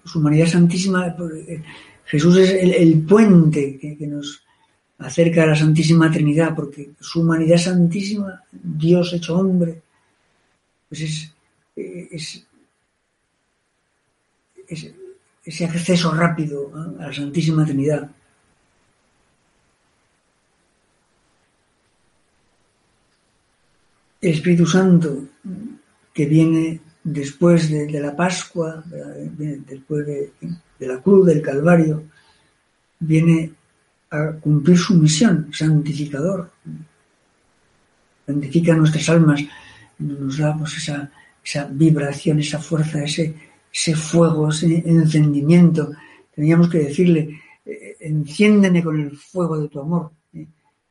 Su 0.04 0.20
humanidad 0.20 0.48
santísima, 0.48 1.16
Jesús 2.06 2.38
es 2.38 2.52
el, 2.52 3.04
puente 3.04 3.78
que, 3.78 4.08
nos 4.08 4.44
acerca 4.98 5.44
a 5.44 5.48
la 5.48 5.56
Santísima 5.56 6.12
Trinidad, 6.12 6.56
porque 6.56 6.92
su 7.00 7.22
humanidad 7.22 7.58
santísima, 7.58 8.42
Dios 8.52 9.14
hecho 9.14 9.38
hombre, 9.38 9.82
pues 10.90 11.02
es, 11.02 11.34
es 11.76 12.46
ese 15.46 15.66
acceso 15.66 16.12
rápido 16.12 16.72
¿eh? 16.76 17.04
a 17.04 17.08
la 17.08 17.14
Santísima 17.14 17.66
Trinidad. 17.66 18.10
Espíritu 24.32 24.66
Santo 24.66 25.28
que 26.14 26.26
viene 26.26 26.82
después 27.04 27.70
de, 27.70 28.00
la 28.00 28.16
Pascua, 28.16 28.84
después 28.88 30.06
de, 30.08 30.32
la 30.80 31.02
cruz, 31.02 31.28
del 31.28 31.42
Calvario, 31.42 32.04
viene 33.00 33.52
a 34.10 34.32
cumplir 34.34 34.78
su 34.78 34.96
misión, 34.96 35.50
santificador. 35.52 36.52
Santifica 38.26 38.76
nuestras 38.76 39.10
almas, 39.10 39.42
nos 40.00 40.38
da 40.38 40.58
pues, 40.58 40.78
esa, 40.78 41.68
vibración, 41.70 42.40
esa 42.40 42.60
fuerza, 42.60 43.04
ese, 43.04 43.36
ese 43.72 43.96
fuego, 43.96 44.50
ese 44.50 44.82
encendimiento. 44.86 45.92
Teníamos 46.34 46.70
que 46.70 46.80
decirle, 46.80 47.42
eh, 47.66 47.98
enciéndeme 48.00 48.84
con 48.84 49.00
el 49.00 49.16
fuego 49.16 49.60
de 49.60 49.68
tu 49.68 49.80
amor. 49.80 50.12
¿eh? 50.34 50.48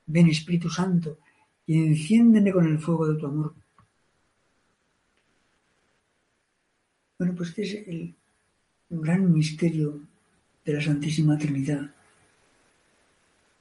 Ven 0.07 0.29
Espíritu 0.29 0.71
Santo 0.71 1.19
y 1.67 1.79
enciéndeme 1.79 2.53
con 2.53 2.67
el 2.67 2.79
fuego 2.79 3.07
de 3.09 3.19
tu 3.19 3.27
amor. 3.27 3.55
Bueno, 7.19 7.35
pues 7.37 7.51
este 7.51 7.63
es 7.63 7.89
el 7.89 8.15
gran 8.91 9.33
misterio 9.33 10.01
de 10.65 10.73
la 10.73 10.81
Santísima 10.81 11.39
Trinidad. 11.39 11.91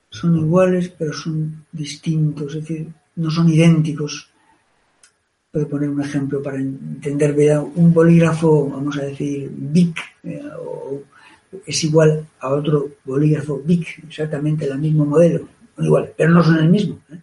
Son 0.09 0.37
iguales, 0.37 0.89
pero 0.89 1.13
son 1.13 1.65
distintos, 1.71 2.55
es 2.55 2.61
decir, 2.61 2.87
no 3.15 3.29
son 3.29 3.49
idénticos. 3.49 4.29
Puedo 5.51 5.67
poner 5.67 5.89
un 5.89 6.01
ejemplo 6.01 6.41
para 6.41 6.57
entender, 6.57 7.33
vea, 7.33 7.61
un 7.61 7.93
bolígrafo, 7.93 8.69
vamos 8.69 8.97
a 8.97 9.03
decir, 9.03 9.49
BIC, 9.51 9.97
eh, 10.23 10.41
o 10.59 11.03
es 11.65 11.83
igual 11.83 12.27
a 12.39 12.49
otro 12.49 12.95
bolígrafo 13.05 13.61
BIC, 13.63 14.05
exactamente 14.07 14.65
el 14.65 14.79
mismo 14.79 15.05
modelo, 15.05 15.47
igual, 15.77 16.11
pero 16.17 16.31
no 16.31 16.43
son 16.43 16.57
el 16.57 16.69
mismo. 16.69 16.99
¿eh? 17.11 17.19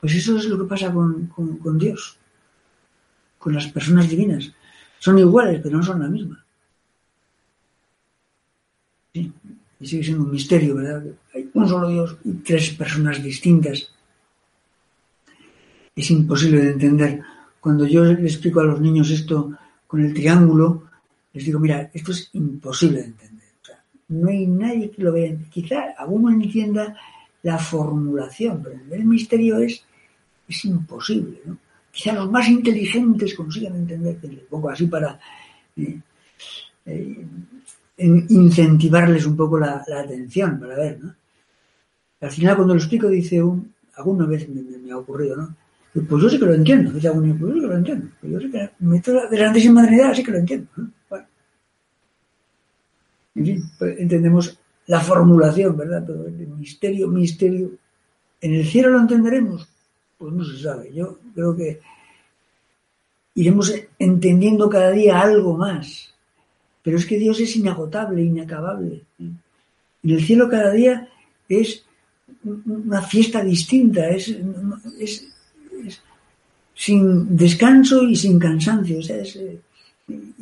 Pues 0.00 0.14
eso 0.14 0.36
es 0.36 0.44
lo 0.46 0.58
que 0.58 0.64
pasa 0.64 0.92
con, 0.92 1.26
con, 1.26 1.78
Dios, 1.78 2.16
con 3.38 3.54
las 3.54 3.66
personas 3.66 4.08
divinas. 4.08 4.52
Son 4.98 5.18
iguales, 5.18 5.60
pero 5.62 5.76
no 5.76 5.82
son 5.82 6.00
la 6.00 6.08
misma. 6.08 6.44
Sí, 9.12 9.32
y 9.80 9.86
sigue 9.86 10.04
siendo 10.04 10.24
un 10.24 10.30
misterio, 10.30 10.76
¿verdad? 10.76 11.04
Hay 11.34 11.50
un 11.52 11.68
solo 11.68 11.88
Dios 11.88 12.16
y 12.24 12.32
tres 12.34 12.70
personas 12.70 13.22
distintas. 13.22 13.90
Es 15.94 16.10
imposible 16.10 16.62
de 16.62 16.70
entender. 16.70 17.22
Cuando 17.60 17.86
yo 17.86 18.04
le 18.04 18.22
explico 18.22 18.60
a 18.60 18.64
los 18.64 18.80
niños 18.80 19.10
esto 19.10 19.52
con 19.86 20.04
el 20.04 20.14
triángulo, 20.14 20.88
les 21.32 21.44
digo, 21.44 21.58
mira, 21.58 21.90
esto 21.92 22.12
es 22.12 22.30
imposible 22.34 23.00
de 23.00 23.06
entender. 23.06 23.48
No 24.08 24.28
hay 24.30 24.46
nadie 24.46 24.90
que 24.90 25.02
lo 25.02 25.12
vea. 25.12 25.36
Quizá 25.50 25.94
alguno 25.98 26.30
entienda 26.30 26.96
la 27.42 27.58
formulación, 27.58 28.62
pero 28.62 28.80
el 28.90 29.04
misterio 29.04 29.58
es, 29.58 29.84
es 30.48 30.64
imposible, 30.64 31.40
¿no? 31.44 31.58
Quizá 31.90 32.12
los 32.12 32.30
más 32.30 32.48
inteligentes 32.48 33.34
consigan 33.34 33.74
entender, 33.76 34.16
un 34.22 34.46
poco 34.48 34.70
así 34.70 34.86
para 34.86 35.18
eh, 35.76 36.00
eh, 36.86 37.26
incentivarles 37.96 39.26
un 39.26 39.36
poco 39.36 39.58
la, 39.58 39.82
la, 39.86 40.00
atención, 40.00 40.58
para 40.60 40.76
ver, 40.76 41.00
¿no? 41.02 41.14
Al 42.20 42.30
final 42.30 42.56
cuando 42.56 42.74
lo 42.74 42.80
explico 42.80 43.08
dice 43.08 43.42
un, 43.42 43.72
alguna 43.96 44.26
vez 44.26 44.48
me, 44.48 44.90
ha 44.92 44.98
ocurrido, 44.98 45.36
¿no? 45.36 45.54
Pues 45.92 46.22
yo 46.22 46.28
sí 46.28 46.38
que 46.38 46.46
lo 46.46 46.54
entiendo, 46.54 46.92
dice 46.92 47.08
alguno, 47.08 47.36
pues 47.36 47.50
yo 47.50 47.54
sí 47.54 47.60
que 47.60 47.66
lo 47.66 47.76
entiendo, 47.76 48.06
pues 48.20 48.32
yo 48.32 48.40
sí 48.40 48.50
que 48.50 48.60
el 48.60 48.70
método 48.78 49.28
de 49.28 49.38
la 49.38 49.44
Santísima 49.46 49.86
Trinidad 49.86 50.14
sí 50.14 50.22
que 50.22 50.30
lo 50.30 50.38
entiendo, 50.38 50.68
¿no? 50.76 50.90
Bueno. 51.08 51.26
En 53.34 53.44
fin, 53.44 53.64
pues 53.78 53.98
entendemos 53.98 54.58
la 54.86 55.00
formulación, 55.00 55.76
¿verdad? 55.76 56.04
Pero 56.06 56.26
el 56.26 56.48
misterio, 56.48 57.08
misterio, 57.08 57.72
¿en 58.40 58.54
el 58.54 58.66
cielo 58.66 58.90
lo 58.90 59.00
entenderemos? 59.00 59.68
Pues 60.18 60.32
no 60.32 60.44
se 60.44 60.58
sabe. 60.62 60.92
Yo 60.92 61.18
creo 61.34 61.56
que 61.56 61.80
iremos 63.34 63.72
entendiendo 63.98 64.68
cada 64.68 64.90
día 64.90 65.20
algo 65.20 65.56
más. 65.56 66.12
Pero 66.82 66.96
es 66.96 67.06
que 67.06 67.18
Dios 67.18 67.38
es 67.40 67.54
inagotable, 67.56 68.22
inacabable. 68.22 69.02
En 69.18 70.10
el 70.10 70.24
cielo 70.24 70.48
cada 70.48 70.72
día 70.72 71.08
es 71.48 71.84
una 72.44 73.02
fiesta 73.02 73.42
distinta, 73.42 74.08
es, 74.08 74.28
es, 74.98 75.28
es 75.86 76.02
sin 76.74 77.36
descanso 77.36 78.02
y 78.04 78.14
sin 78.14 78.38
cansancio, 78.38 78.98
es, 79.00 79.38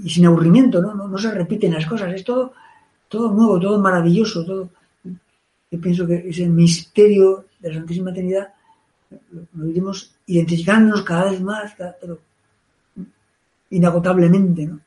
y 0.04 0.10
sin 0.10 0.26
aburrimiento, 0.26 0.80
¿no? 0.80 0.94
¿no? 0.94 1.08
No, 1.08 1.18
se 1.18 1.30
repiten 1.30 1.72
las 1.72 1.86
cosas, 1.86 2.12
es 2.14 2.24
todo, 2.24 2.52
todo 3.08 3.32
nuevo, 3.32 3.58
todo 3.58 3.80
maravilloso, 3.80 4.44
todo. 4.44 4.70
Yo 5.70 5.80
pienso 5.80 6.06
que 6.06 6.28
ese 6.28 6.46
misterio 6.46 7.46
de 7.58 7.70
la 7.70 7.74
Santísima 7.76 8.12
Trinidad 8.12 8.48
lo 9.52 9.66
iremos 9.68 10.14
identificándonos 10.26 11.02
cada 11.02 11.30
vez 11.30 11.40
más, 11.40 11.74
pero 12.00 12.20
inagotablemente, 13.70 14.66
¿no? 14.66 14.80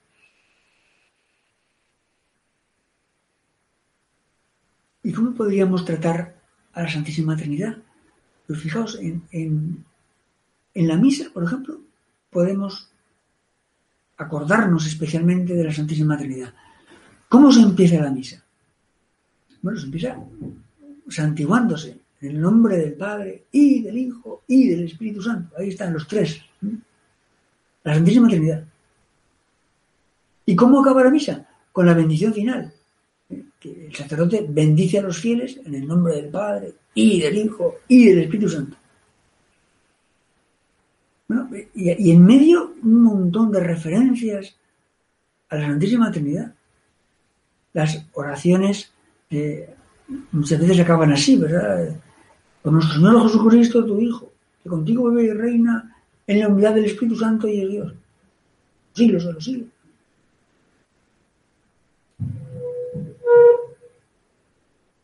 ¿Y 5.04 5.14
cómo 5.14 5.34
podríamos 5.34 5.86
tratar 5.86 6.36
a 6.74 6.84
la 6.84 6.90
Santísima 6.90 7.36
Trinidad? 7.36 7.78
Pues 8.46 8.60
fijaos, 8.60 9.00
en, 9.00 9.24
en, 9.32 9.86
en 10.74 10.88
la 10.88 10.98
misa, 10.98 11.30
por 11.34 11.44
ejemplo, 11.44 11.80
podemos 12.30 12.92
acordarnos 14.18 14.86
especialmente 14.86 15.54
de 15.54 15.64
la 15.64 15.74
Santísima 15.74 16.18
Trinidad. 16.18 16.54
¿Cómo 17.30 17.52
se 17.52 17.62
empieza 17.62 18.02
la 18.02 18.12
misa? 18.12 18.44
Bueno, 19.62 19.80
se 19.80 19.86
empieza 19.86 20.18
santiguándose 21.08 22.00
en 22.22 22.30
el 22.32 22.42
nombre 22.42 22.78
del 22.78 22.94
Padre 22.94 23.46
y 23.52 23.82
del 23.82 23.98
Hijo 23.98 24.44
y 24.48 24.70
del 24.70 24.86
Espíritu 24.86 25.22
Santo. 25.22 25.56
Ahí 25.58 25.70
están 25.70 25.94
los 25.94 26.08
tres. 26.08 26.42
La 27.84 27.94
Santísima 27.94 28.28
Trinidad. 28.28 28.64
¿Y 30.46 30.56
cómo 30.56 30.82
acaba 30.82 31.04
la 31.04 31.10
misa? 31.10 31.48
Con 31.72 31.86
la 31.86 31.94
bendición 31.94 32.34
final. 32.34 32.74
El 33.62 33.96
sacerdote 33.96 34.46
bendice 34.50 35.00
a 35.00 35.04
los 35.04 35.18
fieles 35.18 35.60
en 35.64 35.76
el 35.76 35.88
nombre 35.88 36.16
del 36.16 36.30
Padre 36.30 36.74
y 36.94 37.22
del 37.22 37.38
Hijo 37.38 37.76
y 37.88 38.08
del 38.08 38.20
Espíritu 38.24 38.50
Santo. 38.50 38.78
Y, 41.76 42.12
en 42.12 42.26
medio 42.26 42.74
un 42.82 43.04
montón 43.04 43.52
de 43.52 43.60
referencias 43.60 44.56
a 45.50 45.56
la 45.58 45.68
Santísima 45.68 46.12
Trinidad. 46.12 46.54
Las 47.74 48.04
oraciones 48.14 48.92
eh, 49.30 49.76
muchas 50.32 50.60
veces 50.60 50.80
acaban 50.80 51.14
así, 51.14 51.38
¿verdad? 51.38 51.96
Por 52.62 52.74
nuestro 52.74 52.96
Señor 52.96 53.24
Jesucristo, 53.24 53.86
tu 53.86 54.00
Hijo, 54.00 54.32
que 54.64 54.70
contigo 54.70 55.10
vive 55.10 55.24
y 55.26 55.34
reina 55.34 55.96
en 56.28 56.40
la 56.40 56.48
unidad 56.48 56.76
del 56.76 56.86
Espíritu 56.86 57.16
Santo 57.16 57.48
y 57.48 57.62
es 57.62 57.70
Dios. 57.70 57.94
Siglos 58.94 59.26
de 59.26 59.34
los 59.34 59.44
siglos. 59.44 59.70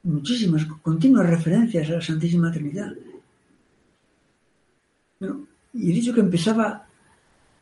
Muchísimas, 0.04 0.66
continuas 0.84 1.28
referencias 1.28 1.90
a 1.90 1.94
la 1.94 2.02
Santísima 2.02 2.52
Trinidad. 2.52 2.94
Y 5.74 5.92
he 5.92 5.94
dicho 5.94 6.14
que 6.14 6.20
empezaba, 6.20 6.86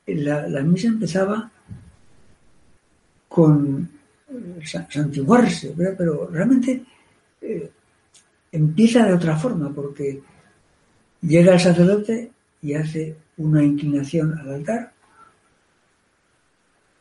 la, 0.08 0.48
la 0.48 0.62
misa 0.62 0.88
empezaba 0.88 1.50
con 3.30 3.90
santiguarse, 4.90 5.74
¿verdad? 5.76 5.96
pero 5.98 6.28
realmente 6.28 6.84
eh, 7.42 7.72
empieza 8.54 9.06
de 9.06 9.14
otra 9.14 9.36
forma, 9.36 9.74
porque 9.74 10.22
llega 11.22 11.54
el 11.54 11.60
sacerdote 11.60 12.32
y 12.62 12.74
hace 12.76 13.18
una 13.38 13.62
inclinación 13.62 14.38
al 14.40 14.54
altar, 14.54 14.94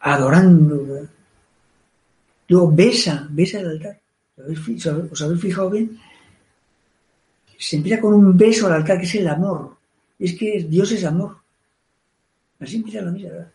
adorando. 0.01 0.85
¿verdad? 0.85 1.09
Luego 2.49 2.73
besa, 2.73 3.29
besa 3.31 3.61
el 3.61 3.69
altar. 3.69 4.01
¿Os 4.37 5.23
habéis 5.23 5.41
fijado 5.41 5.71
bien? 5.71 5.99
se 7.63 7.77
empieza 7.77 8.01
con 8.01 8.13
un 8.15 8.37
beso 8.37 8.67
al 8.67 8.73
altar, 8.73 8.99
que 8.99 9.05
es 9.05 9.15
el 9.15 9.29
amor. 9.29 9.77
Es 10.19 10.35
que 10.37 10.67
Dios 10.69 10.91
es 10.91 11.05
amor. 11.05 11.37
Así 12.59 12.77
empieza 12.77 13.03
la 13.03 13.13
misa, 13.13 13.29
¿verdad? 13.29 13.53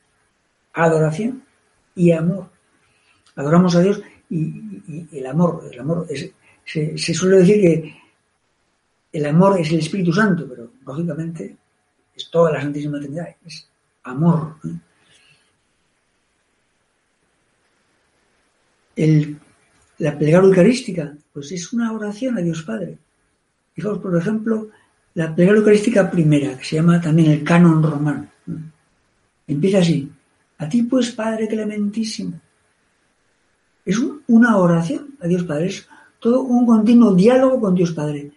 Adoración 0.73 1.43
y 1.93 2.11
amor. 2.11 2.49
Adoramos 3.35 3.75
a 3.75 3.81
Dios 3.81 4.01
y, 4.29 5.07
el 5.11 5.25
amor, 5.25 5.69
el 5.69 5.77
amor 5.77 6.07
se, 6.67 7.13
suele 7.13 7.37
decir 7.37 7.61
que 7.61 7.97
el 9.13 9.25
amor 9.25 9.59
es 9.59 9.71
el 9.71 9.79
Espíritu 9.79 10.11
Santo, 10.11 10.45
pero 10.49 10.73
lógicamente 10.85 11.55
es 12.13 12.29
toda 12.29 12.51
la 12.51 12.61
Santísima 12.61 12.99
Trinidad, 12.99 13.35
es 13.45 13.67
amor. 14.03 14.55
la 19.99 20.17
plegaria 20.17 20.47
eucarística, 20.47 21.15
pues 21.31 21.51
es 21.51 21.71
una 21.71 21.93
oración 21.93 22.37
a 22.37 22.41
Dios 22.41 22.63
Padre. 22.63 22.97
Fijaos, 23.73 23.99
por 23.99 24.17
ejemplo, 24.17 24.69
la 25.13 25.33
plegaria 25.35 25.59
eucarística 25.59 26.09
primera, 26.09 26.57
que 26.57 26.65
se 26.65 26.77
llama 26.77 26.99
también 26.99 27.31
el 27.31 27.43
canon 27.43 27.81
romano. 27.81 28.27
Empieza 29.45 29.79
así. 29.79 30.11
A 30.57 30.67
ti, 30.67 30.81
pues, 30.83 31.11
Padre 31.11 31.47
clementísimo. 31.47 32.41
Es 33.85 33.99
una 34.27 34.57
oración 34.57 35.15
a 35.21 35.27
Dios 35.27 35.43
Padre. 35.43 35.67
Es 35.67 35.87
todo 36.19 36.41
un 36.41 36.65
continuo 36.65 37.13
diálogo 37.13 37.59
con 37.59 37.75
Dios 37.75 37.91
Padre. 37.91 38.31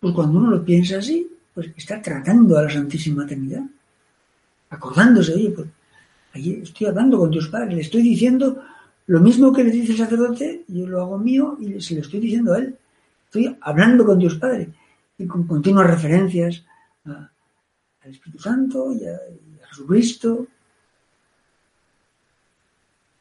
Pues 0.00 0.14
cuando 0.14 0.38
uno 0.38 0.50
lo 0.50 0.64
piensa 0.64 0.98
así, 0.98 1.28
pues 1.54 1.70
está 1.76 2.00
tratando 2.00 2.56
a 2.56 2.62
la 2.62 2.70
Santísima 2.70 3.26
Trinidad. 3.26 3.62
Acordándose, 4.70 5.34
oye, 5.34 5.50
pues 5.50 5.68
allí 6.32 6.60
estoy 6.62 6.86
hablando 6.86 7.18
con 7.18 7.30
Dios 7.30 7.48
Padre, 7.48 7.74
le 7.74 7.82
estoy 7.82 8.02
diciendo 8.02 8.62
lo 9.06 9.20
mismo 9.20 9.52
que 9.52 9.64
le 9.64 9.70
dice 9.70 9.92
el 9.92 9.98
sacerdote, 9.98 10.64
yo 10.68 10.86
lo 10.86 11.02
hago 11.02 11.18
mío 11.18 11.56
y 11.60 11.80
se 11.80 11.94
lo 11.94 12.02
estoy 12.02 12.20
diciendo 12.20 12.54
a 12.54 12.58
él. 12.58 12.76
Estoy 13.26 13.56
hablando 13.60 14.04
con 14.04 14.18
Dios 14.18 14.36
Padre 14.36 14.68
y 15.18 15.26
con 15.26 15.46
continuas 15.46 15.86
referencias 15.88 16.64
al 17.04 18.10
Espíritu 18.10 18.38
Santo 18.38 18.92
y 18.92 19.06
a, 19.06 19.18
Jesucristo. 19.68 20.46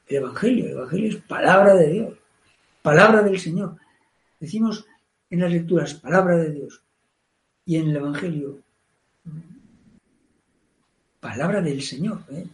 El 0.08 0.17
Evangelio, 0.17 0.65
el 0.65 0.72
Evangelio 0.72 1.10
es 1.10 1.15
palabra 1.17 1.76
de 1.76 1.89
Dios, 1.89 2.17
palabra 2.82 3.22
del 3.24 3.39
Señor. 3.39 3.78
Decimos 4.39 4.86
en 5.30 5.39
las 5.39 5.52
lecturas 5.52 5.94
palabra 5.94 6.38
de 6.38 6.52
Dios 6.52 6.82
y 7.65 7.78
en 7.78 7.89
el 7.89 7.96
Evangelio 7.96 8.60
palabra 11.20 11.62
del 11.62 11.82
Señor, 11.82 12.24
¿eh? 12.32 12.46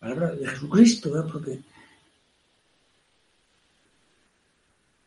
palabra 0.00 0.32
de 0.32 0.46
Jesucristo, 0.46 1.20
¿eh? 1.20 1.28
porque 1.30 1.60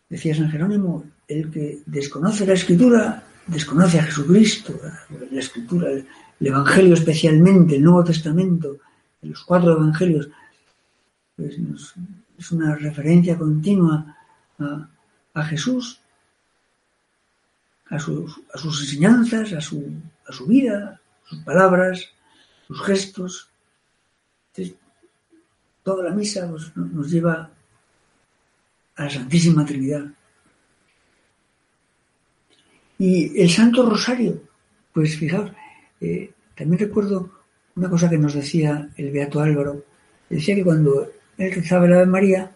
decía 0.07 0.35
San 0.35 0.51
Jerónimo, 0.51 1.05
el 1.27 1.49
que 1.51 1.81
desconoce 1.87 2.45
la 2.45 2.53
escritura, 2.53 3.23
desconoce 3.47 3.99
a 3.99 4.03
Jesucristo, 4.03 4.79
la 5.31 5.39
escritura, 5.39 5.91
el, 5.91 6.07
Evangelio 6.39 6.93
especialmente, 6.93 7.75
el 7.75 7.83
Nuevo 7.83 8.03
Testamento, 8.03 8.77
los 9.23 9.43
cuatro 9.43 9.73
Evangelios, 9.73 10.29
pues 11.35 11.57
es 12.39 12.51
una 12.53 12.73
referencia 12.75 13.37
continua 13.37 14.15
a, 15.33 15.43
Jesús, 15.43 15.99
a 17.89 17.99
sus, 17.99 18.39
a 18.53 18.57
sus, 18.57 18.81
enseñanzas, 18.81 19.51
a 19.53 19.61
su, 19.61 19.91
a 20.25 20.31
su 20.31 20.47
vida, 20.47 21.01
sus 21.25 21.39
palabras, 21.43 22.09
sus 22.65 22.81
gestos. 22.83 23.49
toda 25.83 26.03
la 26.05 26.15
misa 26.15 26.49
nos 26.75 27.11
lleva 27.11 27.49
a 28.95 29.03
la 29.03 29.09
Santísima 29.09 29.65
Trinidad. 29.65 30.05
Y 32.97 33.41
el 33.41 33.49
Santo 33.49 33.89
Rosario, 33.89 34.43
pues 34.93 35.17
fijaos, 35.17 35.51
eh, 36.01 36.31
también 36.55 36.79
recuerdo 36.79 37.31
una 37.75 37.89
cosa 37.89 38.09
que 38.09 38.17
nos 38.17 38.33
decía 38.33 38.89
el 38.97 39.11
Beato 39.11 39.39
Álvaro, 39.39 39.85
decía 40.29 40.55
que 40.55 40.63
cuando 40.63 41.09
él 41.39 41.53
rezaba 41.53 41.87
la 41.87 41.95
Ave 41.95 42.05
María, 42.05 42.51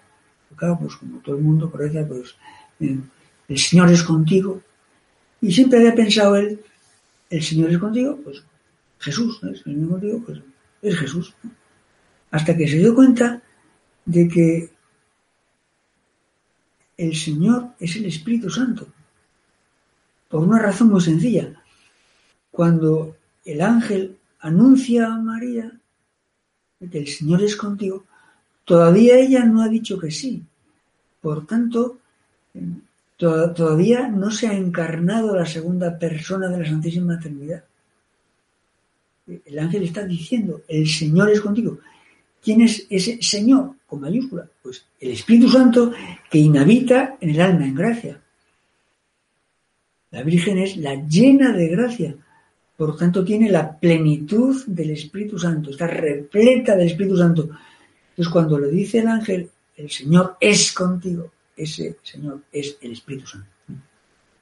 claro, 0.56 0.78
pues 0.80 0.96
como 0.98 1.19
todo 1.19 1.38
el 1.38 1.41
mundo 1.41 1.72
reza, 1.74 2.06
pues 2.08 2.36
eh, 2.82 3.00
el 3.48 3.58
Señor 3.58 3.89
es 3.89 4.04
contigo, 4.04 4.62
y 5.41 5.52
siempre 5.52 5.80
había 5.80 5.96
pensado 5.96 6.36
él, 6.36 6.62
el 7.30 7.41
Señor 7.41 7.72
es 7.72 7.78
contigo, 7.78 8.19
pues 8.24 8.43
Jesús, 9.00 9.41
es 9.43 9.65
el 9.65 9.78
mismo 9.78 9.93
contigo, 9.93 10.22
pues 10.26 10.39
es 10.82 10.98
Jesús. 10.98 11.34
Hasta 12.32 12.56
que 12.56 12.67
se 12.67 12.78
dio 12.78 12.93
cuenta 12.93 13.41
de 14.06 14.28
que 14.28 14.69
el 16.98 17.15
Señor 17.15 17.69
es 17.80 17.96
el 17.96 18.06
Espíritu 18.06 18.50
Santo. 18.50 18.88
Por 20.30 20.41
una 20.41 20.60
razón 20.60 20.89
muy 20.89 21.02
sencilla. 21.02 21.62
Cuando 22.52 23.15
el 23.46 23.62
ángel 23.62 24.17
anuncia 24.39 25.08
a 25.08 25.17
María 25.17 25.72
que 26.91 27.00
el 27.00 27.08
Señor 27.08 27.41
es 27.41 27.56
contigo, 27.56 28.06
todavía 28.65 29.17
ella 29.17 29.45
no 29.45 29.62
ha 29.62 29.67
dicho 29.67 29.97
que 29.99 30.12
sí. 30.12 30.41
Por 31.21 31.45
tanto, 31.45 31.99
todavía 33.17 34.08
no 34.08 34.30
se 34.32 34.47
ha 34.47 34.54
encarnado 34.54 35.36
la 35.36 35.45
segunda 35.45 35.97
persona 35.97 36.49
de 36.49 36.60
la 36.60 36.65
Santísima 36.65 37.19
Trinidad. 37.19 37.63
El 39.45 39.60
ángel 39.60 39.84
está 39.84 40.06
diciendo, 40.06 40.63
el 40.67 40.88
Señor 40.88 41.30
es 41.30 41.39
contigo. 41.39 41.80
¿Quién 42.43 42.62
es 42.62 42.86
ese 42.89 43.21
Señor 43.21 43.76
con 43.88 44.02
mayúscula? 44.02 44.45
Pues 44.62 44.86
el 44.99 45.12
Espíritu 45.12 45.49
Santo 45.49 45.93
que 46.30 46.39
inhabita 46.39 47.17
en 47.21 47.30
el 47.30 47.39
alma 47.39 47.65
en 47.65 47.76
gracia. 47.76 48.19
La 50.12 50.23
Virgen 50.23 50.58
es 50.58 50.78
la 50.78 50.95
llena 51.08 51.54
de 51.54 51.69
gracia, 51.69 52.15
por 52.78 52.97
tanto 52.97 53.23
tiene 53.23 53.49
la 53.49 53.80
plenitud 53.80 54.63
del 54.67 54.91
Espíritu 54.91 55.39
Santo, 55.39 55.71
está 55.71 55.88
repleta 55.88 56.76
del 56.76 56.88
Espíritu 56.88 57.17
Santo. 57.17 57.49
Entonces 58.13 58.32
cuando 58.32 58.60
le 58.60 58.69
dice 58.69 58.99
el 58.99 59.08
ángel, 59.08 59.49
el 59.76 59.89
Señor 59.89 60.38
es 60.39 60.71
contigo, 60.71 61.32
ese 61.58 61.97
Señor 62.04 62.41
es 62.52 62.78
el 62.82 62.91
Espíritu 62.91 63.26
Santo. 63.26 63.47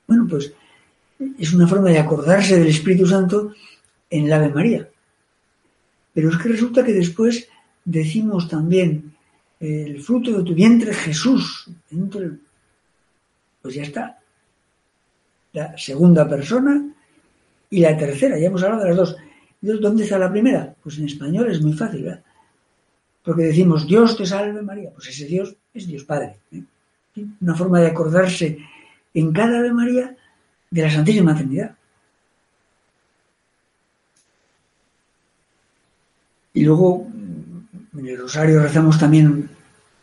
Bueno, 0.08 0.28
pues 0.30 0.52
es 1.38 1.54
una 1.54 1.68
forma 1.68 1.90
de 1.90 2.00
acordarse 2.00 2.60
del 2.60 2.68
Espíritu 2.68 3.06
Santo 3.06 3.54
en 4.10 4.30
la 4.30 4.36
Ave 4.36 4.50
María. 4.50 4.90
Pero 6.14 6.30
es 6.30 6.38
que 6.38 6.50
resulta 6.50 6.84
que 6.84 6.92
después 6.92 7.48
decimos 7.86 8.50
también 8.50 9.16
el 9.62 10.02
fruto 10.02 10.38
de 10.38 10.44
tu 10.44 10.54
vientre 10.54 10.94
Jesús. 10.94 11.70
Pues 13.62 13.76
ya 13.76 13.84
está. 13.84 14.20
La 15.54 15.78
segunda 15.78 16.28
persona 16.28 16.94
y 17.70 17.80
la 17.80 17.96
tercera, 17.96 18.38
ya 18.38 18.48
hemos 18.48 18.64
hablado 18.64 18.84
de 18.84 18.90
las 18.90 18.98
dos. 18.98 19.16
¿Dónde 19.62 20.04
está 20.04 20.18
la 20.18 20.30
primera? 20.30 20.76
Pues 20.84 20.98
en 20.98 21.06
español 21.06 21.50
es 21.50 21.62
muy 21.62 21.72
fácil, 21.72 22.04
¿verdad? 22.04 22.24
Porque 23.24 23.44
decimos 23.44 23.88
Dios 23.88 24.18
te 24.18 24.26
salve 24.26 24.62
María, 24.62 24.92
pues 24.92 25.08
ese 25.10 25.26
Dios 25.26 25.56
es 25.74 25.88
Dios 25.88 26.04
Padre. 26.04 26.40
¿eh? 26.52 26.64
Una 27.42 27.56
forma 27.56 27.80
de 27.80 27.88
acordarse 27.88 28.58
en 29.14 29.32
cada 29.32 29.60
Ave 29.60 29.74
María 29.74 30.16
de 30.70 30.82
la 30.82 30.90
Santísima 30.90 31.36
Trinidad. 31.36 31.76
Y 36.54 36.64
luego 36.64 37.08
en 37.98 38.08
el 38.08 38.18
rosario 38.18 38.62
rezamos 38.62 38.98
también 39.00 39.50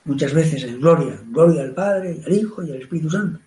muchas 0.04 0.32
veces 0.32 0.64
en 0.64 0.80
gloria, 0.80 1.20
gloria 1.30 1.62
al 1.62 1.74
Padre, 1.74 2.20
al 2.24 2.32
Hijo 2.32 2.62
y 2.62 2.70
al 2.70 2.80
Espíritu 2.80 3.10
Santo. 3.10 3.40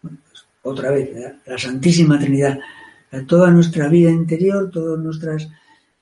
Pues, 0.00 0.46
otra 0.62 0.90
vez, 0.90 1.10
la 1.44 1.58
Santísima 1.58 2.18
Trinidad. 2.18 2.58
Toda 3.26 3.50
nuestra 3.50 3.88
vida 3.88 4.10
interior, 4.10 4.70
todas 4.70 4.98
nuestras 4.98 5.48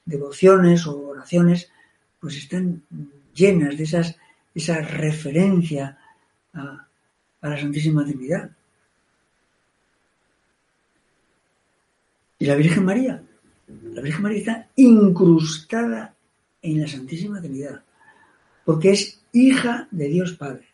devociones 0.04 0.86
o 0.86 1.08
oraciones, 1.08 1.70
pues 2.24 2.38
están 2.38 2.82
llenas 3.34 3.76
de 3.76 3.84
esas, 3.84 4.16
esa 4.54 4.80
referencia 4.80 5.98
a, 6.54 6.88
a 7.42 7.48
la 7.50 7.60
Santísima 7.60 8.02
Trinidad. 8.02 8.50
Y 12.38 12.46
la 12.46 12.54
Virgen 12.54 12.82
María, 12.82 13.22
la 13.92 14.00
Virgen 14.00 14.22
María 14.22 14.38
está 14.38 14.68
incrustada 14.76 16.14
en 16.62 16.80
la 16.80 16.88
Santísima 16.88 17.42
Trinidad, 17.42 17.84
porque 18.64 18.92
es 18.92 19.20
hija 19.32 19.86
de 19.90 20.08
Dios 20.08 20.32
Padre, 20.32 20.66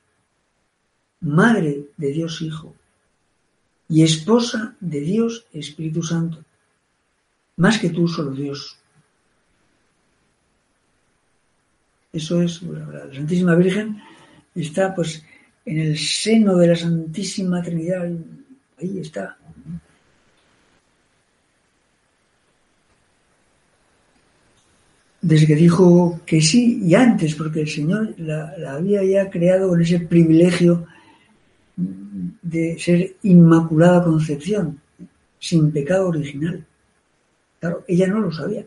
madre 1.18 1.88
de 1.96 2.12
Dios 2.12 2.42
Hijo 2.42 2.76
y 3.88 4.04
esposa 4.04 4.76
de 4.78 5.00
Dios 5.00 5.46
Espíritu 5.52 6.04
Santo, 6.04 6.44
más 7.56 7.80
que 7.80 7.90
tú 7.90 8.06
solo 8.06 8.30
Dios. 8.30 8.79
Eso 12.12 12.42
es, 12.42 12.62
la 12.62 13.08
Santísima 13.12 13.54
Virgen 13.54 14.00
está 14.54 14.94
pues 14.94 15.24
en 15.64 15.78
el 15.78 15.96
seno 15.96 16.56
de 16.56 16.68
la 16.68 16.76
Santísima 16.76 17.62
Trinidad, 17.62 18.08
ahí 18.78 18.98
está, 18.98 19.36
desde 25.20 25.46
que 25.46 25.54
dijo 25.54 26.20
que 26.24 26.40
sí 26.40 26.80
y 26.82 26.94
antes, 26.94 27.34
porque 27.34 27.60
el 27.60 27.68
Señor 27.68 28.14
la, 28.18 28.54
había 28.74 29.04
ya 29.04 29.30
creado 29.30 29.68
con 29.68 29.80
ese 29.80 30.00
privilegio 30.00 30.86
de 31.76 32.78
ser 32.78 33.16
inmaculada 33.22 34.04
concepción, 34.04 34.80
sin 35.38 35.70
pecado 35.70 36.08
original. 36.08 36.64
Claro, 37.58 37.84
ella 37.86 38.06
no 38.06 38.20
lo 38.20 38.32
sabía. 38.32 38.64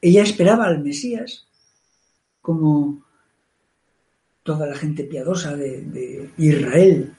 Ella 0.00 0.22
esperaba 0.22 0.66
al 0.66 0.82
Mesías 0.82 1.46
como 2.40 3.04
toda 4.42 4.66
la 4.66 4.76
gente 4.76 5.04
piadosa 5.04 5.56
de, 5.56 6.30
Israel. 6.38 7.12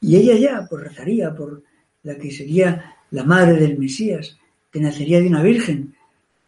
Y 0.00 0.16
ella 0.16 0.36
ya 0.36 0.66
pues 0.68 0.84
rezaría 0.84 1.34
por 1.34 1.62
la 2.02 2.16
que 2.16 2.30
sería 2.30 2.96
la 3.10 3.24
madre 3.24 3.60
del 3.60 3.78
Mesías, 3.78 4.36
que 4.70 4.80
nacería 4.80 5.20
de 5.20 5.28
una 5.28 5.42
virgen. 5.42 5.94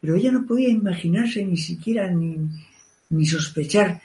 Pero 0.01 0.17
ella 0.17 0.33
no 0.33 0.47
podía 0.47 0.69
imaginarse 0.69 1.45
ni 1.45 1.57
siquiera 1.57 2.11
ni, 2.11 2.37
ni 3.11 3.27
sospechar 3.27 4.01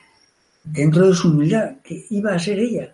dentro 0.64 1.08
de 1.08 1.16
su 1.16 1.30
humildad 1.30 1.78
que 1.84 2.06
iba 2.10 2.34
a 2.34 2.40
ser 2.40 2.60
ella. 2.60 2.94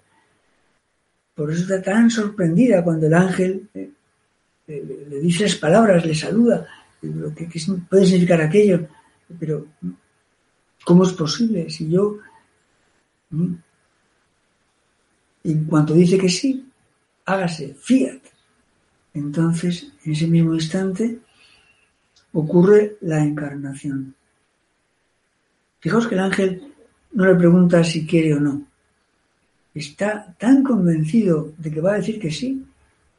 Por 1.36 1.52
eso 1.52 1.62
está 1.62 1.82
tan 1.82 2.10
sorprendida 2.10 2.84
cuando 2.84 3.08
el 3.08 3.14
ángel 3.14 3.70
eh, 3.74 3.90
eh, 4.68 5.06
le 5.10 5.20
dice 5.20 5.44
las 5.44 5.56
palabras, 5.56 6.06
le 6.06 6.14
saluda, 6.14 6.68
lo 7.04 7.34
que, 7.34 7.50
puede 7.90 8.06
significar 8.06 8.42
aquello, 8.42 8.88
pero 9.40 9.66
¿cómo 10.84 11.04
es 11.04 11.14
posible 11.14 11.70
si 11.70 11.90
yo... 11.90 12.20
En 15.44 15.66
cuanto 15.66 15.94
dice 15.94 16.18
que 16.18 16.30
sí, 16.30 16.66
hágase, 17.26 17.76
fiat. 17.80 18.22
Entonces, 19.14 19.92
en 20.06 20.14
ese 20.14 20.28
mismo 20.28 20.54
instante, 20.54 21.20
ocurre 22.32 22.98
la 23.02 23.24
encarnación. 23.24 24.16
Fijaos 25.80 26.08
que 26.08 26.16
el 26.16 26.22
ángel 26.22 26.74
no 27.14 27.26
le 27.26 27.36
pregunta 27.36 27.84
si 27.84 28.06
quiere 28.06 28.34
o 28.34 28.40
no. 28.40 28.66
Está 29.74 30.34
tan 30.40 30.64
convencido 30.64 31.54
de 31.58 31.72
que 31.72 31.82
va 31.82 31.94
a 31.94 31.98
decir 31.98 32.20
que 32.20 32.32
sí, 32.32 32.64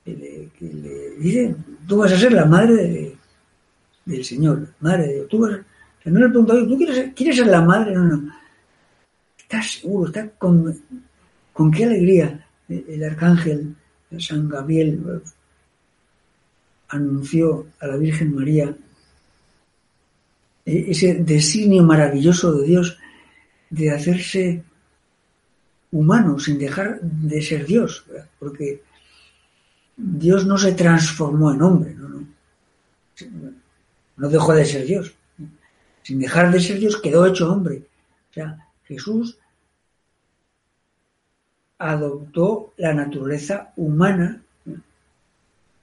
que 0.05 0.51
le, 0.61 1.16
dice, 1.18 1.55
tú 1.87 1.99
vas 1.99 2.12
a 2.12 2.18
ser 2.18 2.33
la 2.33 2.44
madre 2.44 3.13
del 4.05 4.25
Señor, 4.25 4.69
madre 4.81 5.07
de 5.07 5.14
Dios. 5.14 5.29
Tú 5.29 5.38
no 5.38 6.21
le 6.21 6.29
pregunta, 6.29 6.55
¿tú 6.55 6.77
quieres, 6.77 7.37
ser 7.37 7.47
la 7.47 7.62
madre? 7.62 7.95
No, 7.95 8.05
no. 8.05 8.33
Está 9.38 9.62
seguro, 9.62 10.07
está 10.09 10.29
con, 10.31 10.75
con 11.53 11.71
qué 11.71 11.85
alegría 11.85 12.47
el 12.69 13.05
arcángel 13.05 13.75
San 14.19 14.49
Gabriel 14.49 15.23
anunció 16.88 17.67
a 17.81 17.87
la 17.87 17.97
Virgen 17.97 18.35
María 18.35 18.75
ese 20.64 21.14
designio 21.14 21.83
maravilloso 21.83 22.53
de 22.55 22.67
Dios 22.67 22.99
de 23.69 23.90
hacerse 23.90 24.62
humano 25.93 26.38
sin 26.38 26.59
dejar 26.59 27.01
de 27.01 27.43
ser 27.43 27.67
Dios, 27.67 28.05
porque 28.38 28.83
Dios 29.97 30.47
no 30.47 30.57
se 30.57 30.73
transformó 30.73 31.53
en 31.53 31.62
hombre, 31.62 31.95
no, 31.95 32.09
no, 32.09 32.27
dejó 34.16 34.55
de 34.55 34.64
ser 34.64 34.87
Dios. 34.87 35.14
Sin 36.03 36.18
dejar 36.18 36.50
de 36.53 36.61
ser 36.61 36.79
Dios 36.79 37.00
quedó 37.00 37.27
hecho 37.27 37.50
hombre. 37.50 37.83
O 38.31 38.35
sea, 38.35 38.68
Jesús 38.85 39.38
adoptó 41.79 42.72
la 42.77 42.94
naturaleza 42.94 43.72
humana, 43.77 44.40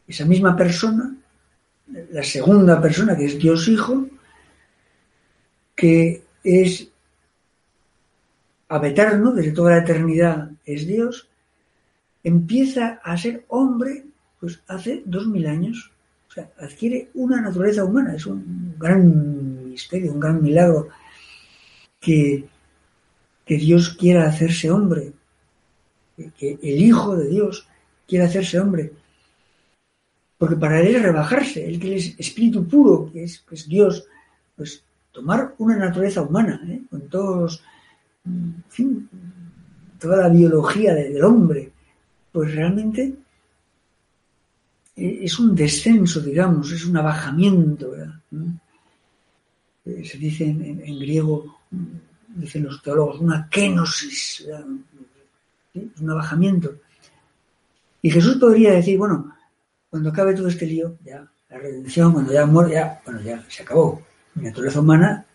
esa 0.08 0.26
misma 0.26 0.56
persona, 0.56 1.16
la 2.12 2.24
segunda 2.24 2.82
persona 2.82 3.16
que 3.16 3.26
es 3.26 3.38
Dios 3.38 3.68
Hijo, 3.68 4.08
que 5.76 6.24
es 6.44 6.88
eterno, 8.84 9.32
desde 9.32 9.52
toda 9.52 9.72
la 9.72 9.84
eternidad 9.84 10.50
es 10.66 10.88
Dios, 10.88 11.28
empieza 12.24 13.00
a 13.04 13.18
ser 13.18 13.46
hombre 13.50 14.06
pues 14.40 14.62
hace 14.68 15.04
dos 15.06 15.28
mil 15.28 15.46
años. 15.46 15.91
O 16.32 16.34
sea, 16.34 16.50
adquiere 16.60 17.10
una 17.16 17.42
naturaleza 17.42 17.84
humana. 17.84 18.16
Es 18.16 18.26
un 18.26 18.76
gran 18.80 19.70
misterio, 19.70 20.14
un 20.14 20.20
gran 20.22 20.42
milagro 20.42 20.88
que, 22.00 22.48
que 23.46 23.58
Dios 23.58 23.90
quiera 24.00 24.30
hacerse 24.30 24.72
hombre, 24.72 25.12
que 26.38 26.58
el 26.62 26.82
Hijo 26.82 27.18
de 27.18 27.28
Dios 27.28 27.68
quiera 28.08 28.26
hacerse 28.26 28.62
hombre. 28.62 28.94
Porque 30.38 30.56
para 30.56 30.80
él 30.80 30.96
es 30.96 31.04
rebajarse, 31.04 31.68
él 31.68 31.82
que 31.82 31.98
es 31.98 32.16
espíritu 32.18 32.66
puro, 32.66 33.12
que 33.12 33.26
es, 33.26 33.44
Dios, 33.68 34.08
pues 34.56 34.86
tomar 35.12 35.54
una 35.58 35.76
naturaleza 35.76 36.22
humana, 36.22 36.62
¿eh? 36.66 36.82
con 36.90 37.10
todos 37.10 37.62
fin, 38.70 39.10
toda 40.00 40.16
la 40.16 40.30
biología 40.30 40.94
del 40.94 41.22
hombre, 41.26 41.74
pues 42.32 42.56
realmente 42.56 43.16
es 44.96 45.40
un 45.40 45.56
descenso, 45.56 46.20
digamos, 46.22 46.72
es 46.72 46.86
un 46.86 46.98
abajamiento. 46.98 47.94
Eh, 49.86 50.06
se 50.06 50.18
dice 50.18 50.46
en, 50.46 51.00
griego, 51.00 51.60
dicen 52.28 52.64
los 52.64 52.82
teólogos, 52.82 53.20
una 53.20 53.48
kenosis, 53.50 54.48
un 55.74 56.10
abajamiento. 56.10 56.76
Y 58.02 58.10
Jesús 58.10 58.38
podría 58.38 58.74
decir, 58.74 58.98
bueno, 58.98 59.36
cuando 59.90 60.10
acabe 60.10 60.34
todo 60.34 60.48
este 60.48 60.66
lío, 60.66 60.98
ya, 61.04 61.28
la 61.50 61.58
redención, 61.58 62.14
cuando 62.14 62.32
ya 62.32 62.46
muere, 62.46 62.74
ya, 62.74 63.02
bueno, 63.06 63.22
ya 63.22 63.44
se 63.50 63.64
acabó. 63.64 64.02
Mi 64.36 64.44
naturaleza 64.44 64.80
humana 64.80 65.26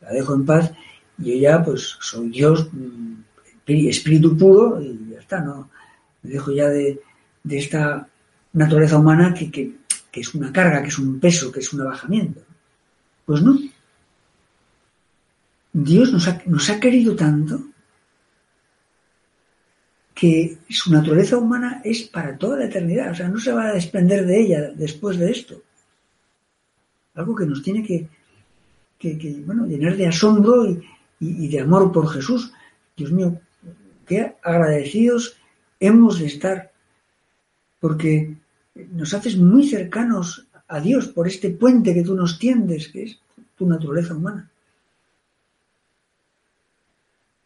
la 0.00 0.10
dejo 0.10 0.34
en 0.34 0.44
paz 0.44 0.72
y 1.18 1.32
yo 1.32 1.38
ya 1.38 1.64
pues 1.64 1.96
soy 2.00 2.28
Dios, 2.28 2.68
mm, 2.72 3.14
espíritu 3.66 4.36
puro 4.36 4.80
y 4.80 5.10
ya 5.10 5.18
está, 5.18 5.40
¿no? 5.40 5.70
Me 6.22 6.30
dejo 6.30 6.52
ya 6.52 6.68
de, 6.68 7.00
esta 7.48 8.08
naturaleza 8.56 8.98
humana 8.98 9.34
que, 9.34 9.50
que, 9.50 9.74
es 10.12 10.34
una 10.34 10.50
carga, 10.50 10.82
que 10.82 10.88
es 10.88 10.98
un 10.98 11.20
peso, 11.20 11.52
que 11.52 11.60
es 11.60 11.72
un 11.72 11.82
abajamiento. 11.82 12.40
Pues 13.26 13.42
no. 13.42 13.58
Dios 15.72 16.12
nos 16.12 16.26
ha, 16.26 16.42
nos 16.46 16.70
ha 16.70 16.80
querido 16.80 17.14
tanto 17.14 17.60
que 20.14 20.56
su 20.70 20.90
naturaleza 20.90 21.36
humana 21.36 21.82
es 21.84 22.04
para 22.04 22.38
toda 22.38 22.56
la 22.56 22.64
eternidad, 22.64 23.10
o 23.10 23.14
sea, 23.14 23.28
no 23.28 23.38
se 23.38 23.52
va 23.52 23.68
a 23.68 23.74
desprender 23.74 24.24
de 24.24 24.40
ella 24.40 24.70
después 24.74 25.18
de 25.18 25.30
esto. 25.30 25.62
Algo 27.14 27.36
que 27.36 27.44
nos 27.44 27.62
tiene 27.62 27.82
que, 27.82 28.08
que, 28.98 29.18
que 29.18 29.42
bueno, 29.44 29.66
llenar 29.66 29.94
de 29.96 30.06
asombro 30.06 30.66
y, 30.66 30.82
y, 31.20 31.48
de 31.48 31.60
amor 31.60 31.92
por 31.92 32.08
Jesús. 32.08 32.50
Dios 32.96 33.12
mío, 33.12 33.38
qué 34.06 34.36
agradecidos 34.42 35.36
hemos 35.78 36.18
de 36.18 36.26
estar, 36.26 36.72
porque 37.78 38.34
nos 38.92 39.14
haces 39.14 39.36
muy 39.36 39.66
cercanos 39.68 40.46
a 40.68 40.80
Dios 40.80 41.08
por 41.08 41.26
este 41.26 41.50
puente 41.50 41.94
que 41.94 42.02
tú 42.02 42.14
nos 42.14 42.38
tiendes, 42.38 42.88
que 42.88 43.04
es 43.04 43.18
tu 43.56 43.66
naturaleza 43.66 44.14
humana. 44.14 44.50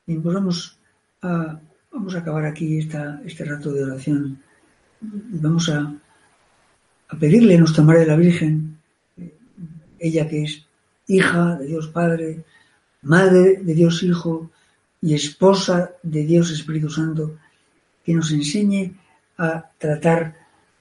Y 0.06 0.16
pues 0.16 0.34
vamos 0.34 0.78
a, 1.22 1.60
vamos 1.92 2.14
a 2.14 2.18
acabar 2.18 2.44
aquí 2.44 2.78
esta, 2.78 3.20
este 3.24 3.44
rato 3.44 3.72
de 3.72 3.84
oración 3.84 4.40
vamos 5.00 5.68
a, 5.68 5.92
a 7.08 7.18
pedirle 7.18 7.56
a 7.56 7.58
nuestra 7.58 7.84
Madre 7.84 8.00
de 8.00 8.06
la 8.06 8.16
Virgen, 8.16 8.78
ella 9.98 10.28
que 10.28 10.42
es 10.42 10.66
hija 11.06 11.56
de 11.56 11.66
Dios 11.66 11.88
Padre, 11.88 12.44
Madre 13.02 13.56
de 13.62 13.74
Dios 13.74 14.02
Hijo 14.02 14.50
y 15.00 15.14
esposa 15.14 15.92
de 16.02 16.24
Dios 16.24 16.50
Espíritu 16.50 16.90
Santo, 16.90 17.38
que 18.04 18.14
nos 18.14 18.30
enseñe 18.30 18.94
a 19.38 19.70
tratar 19.78 20.36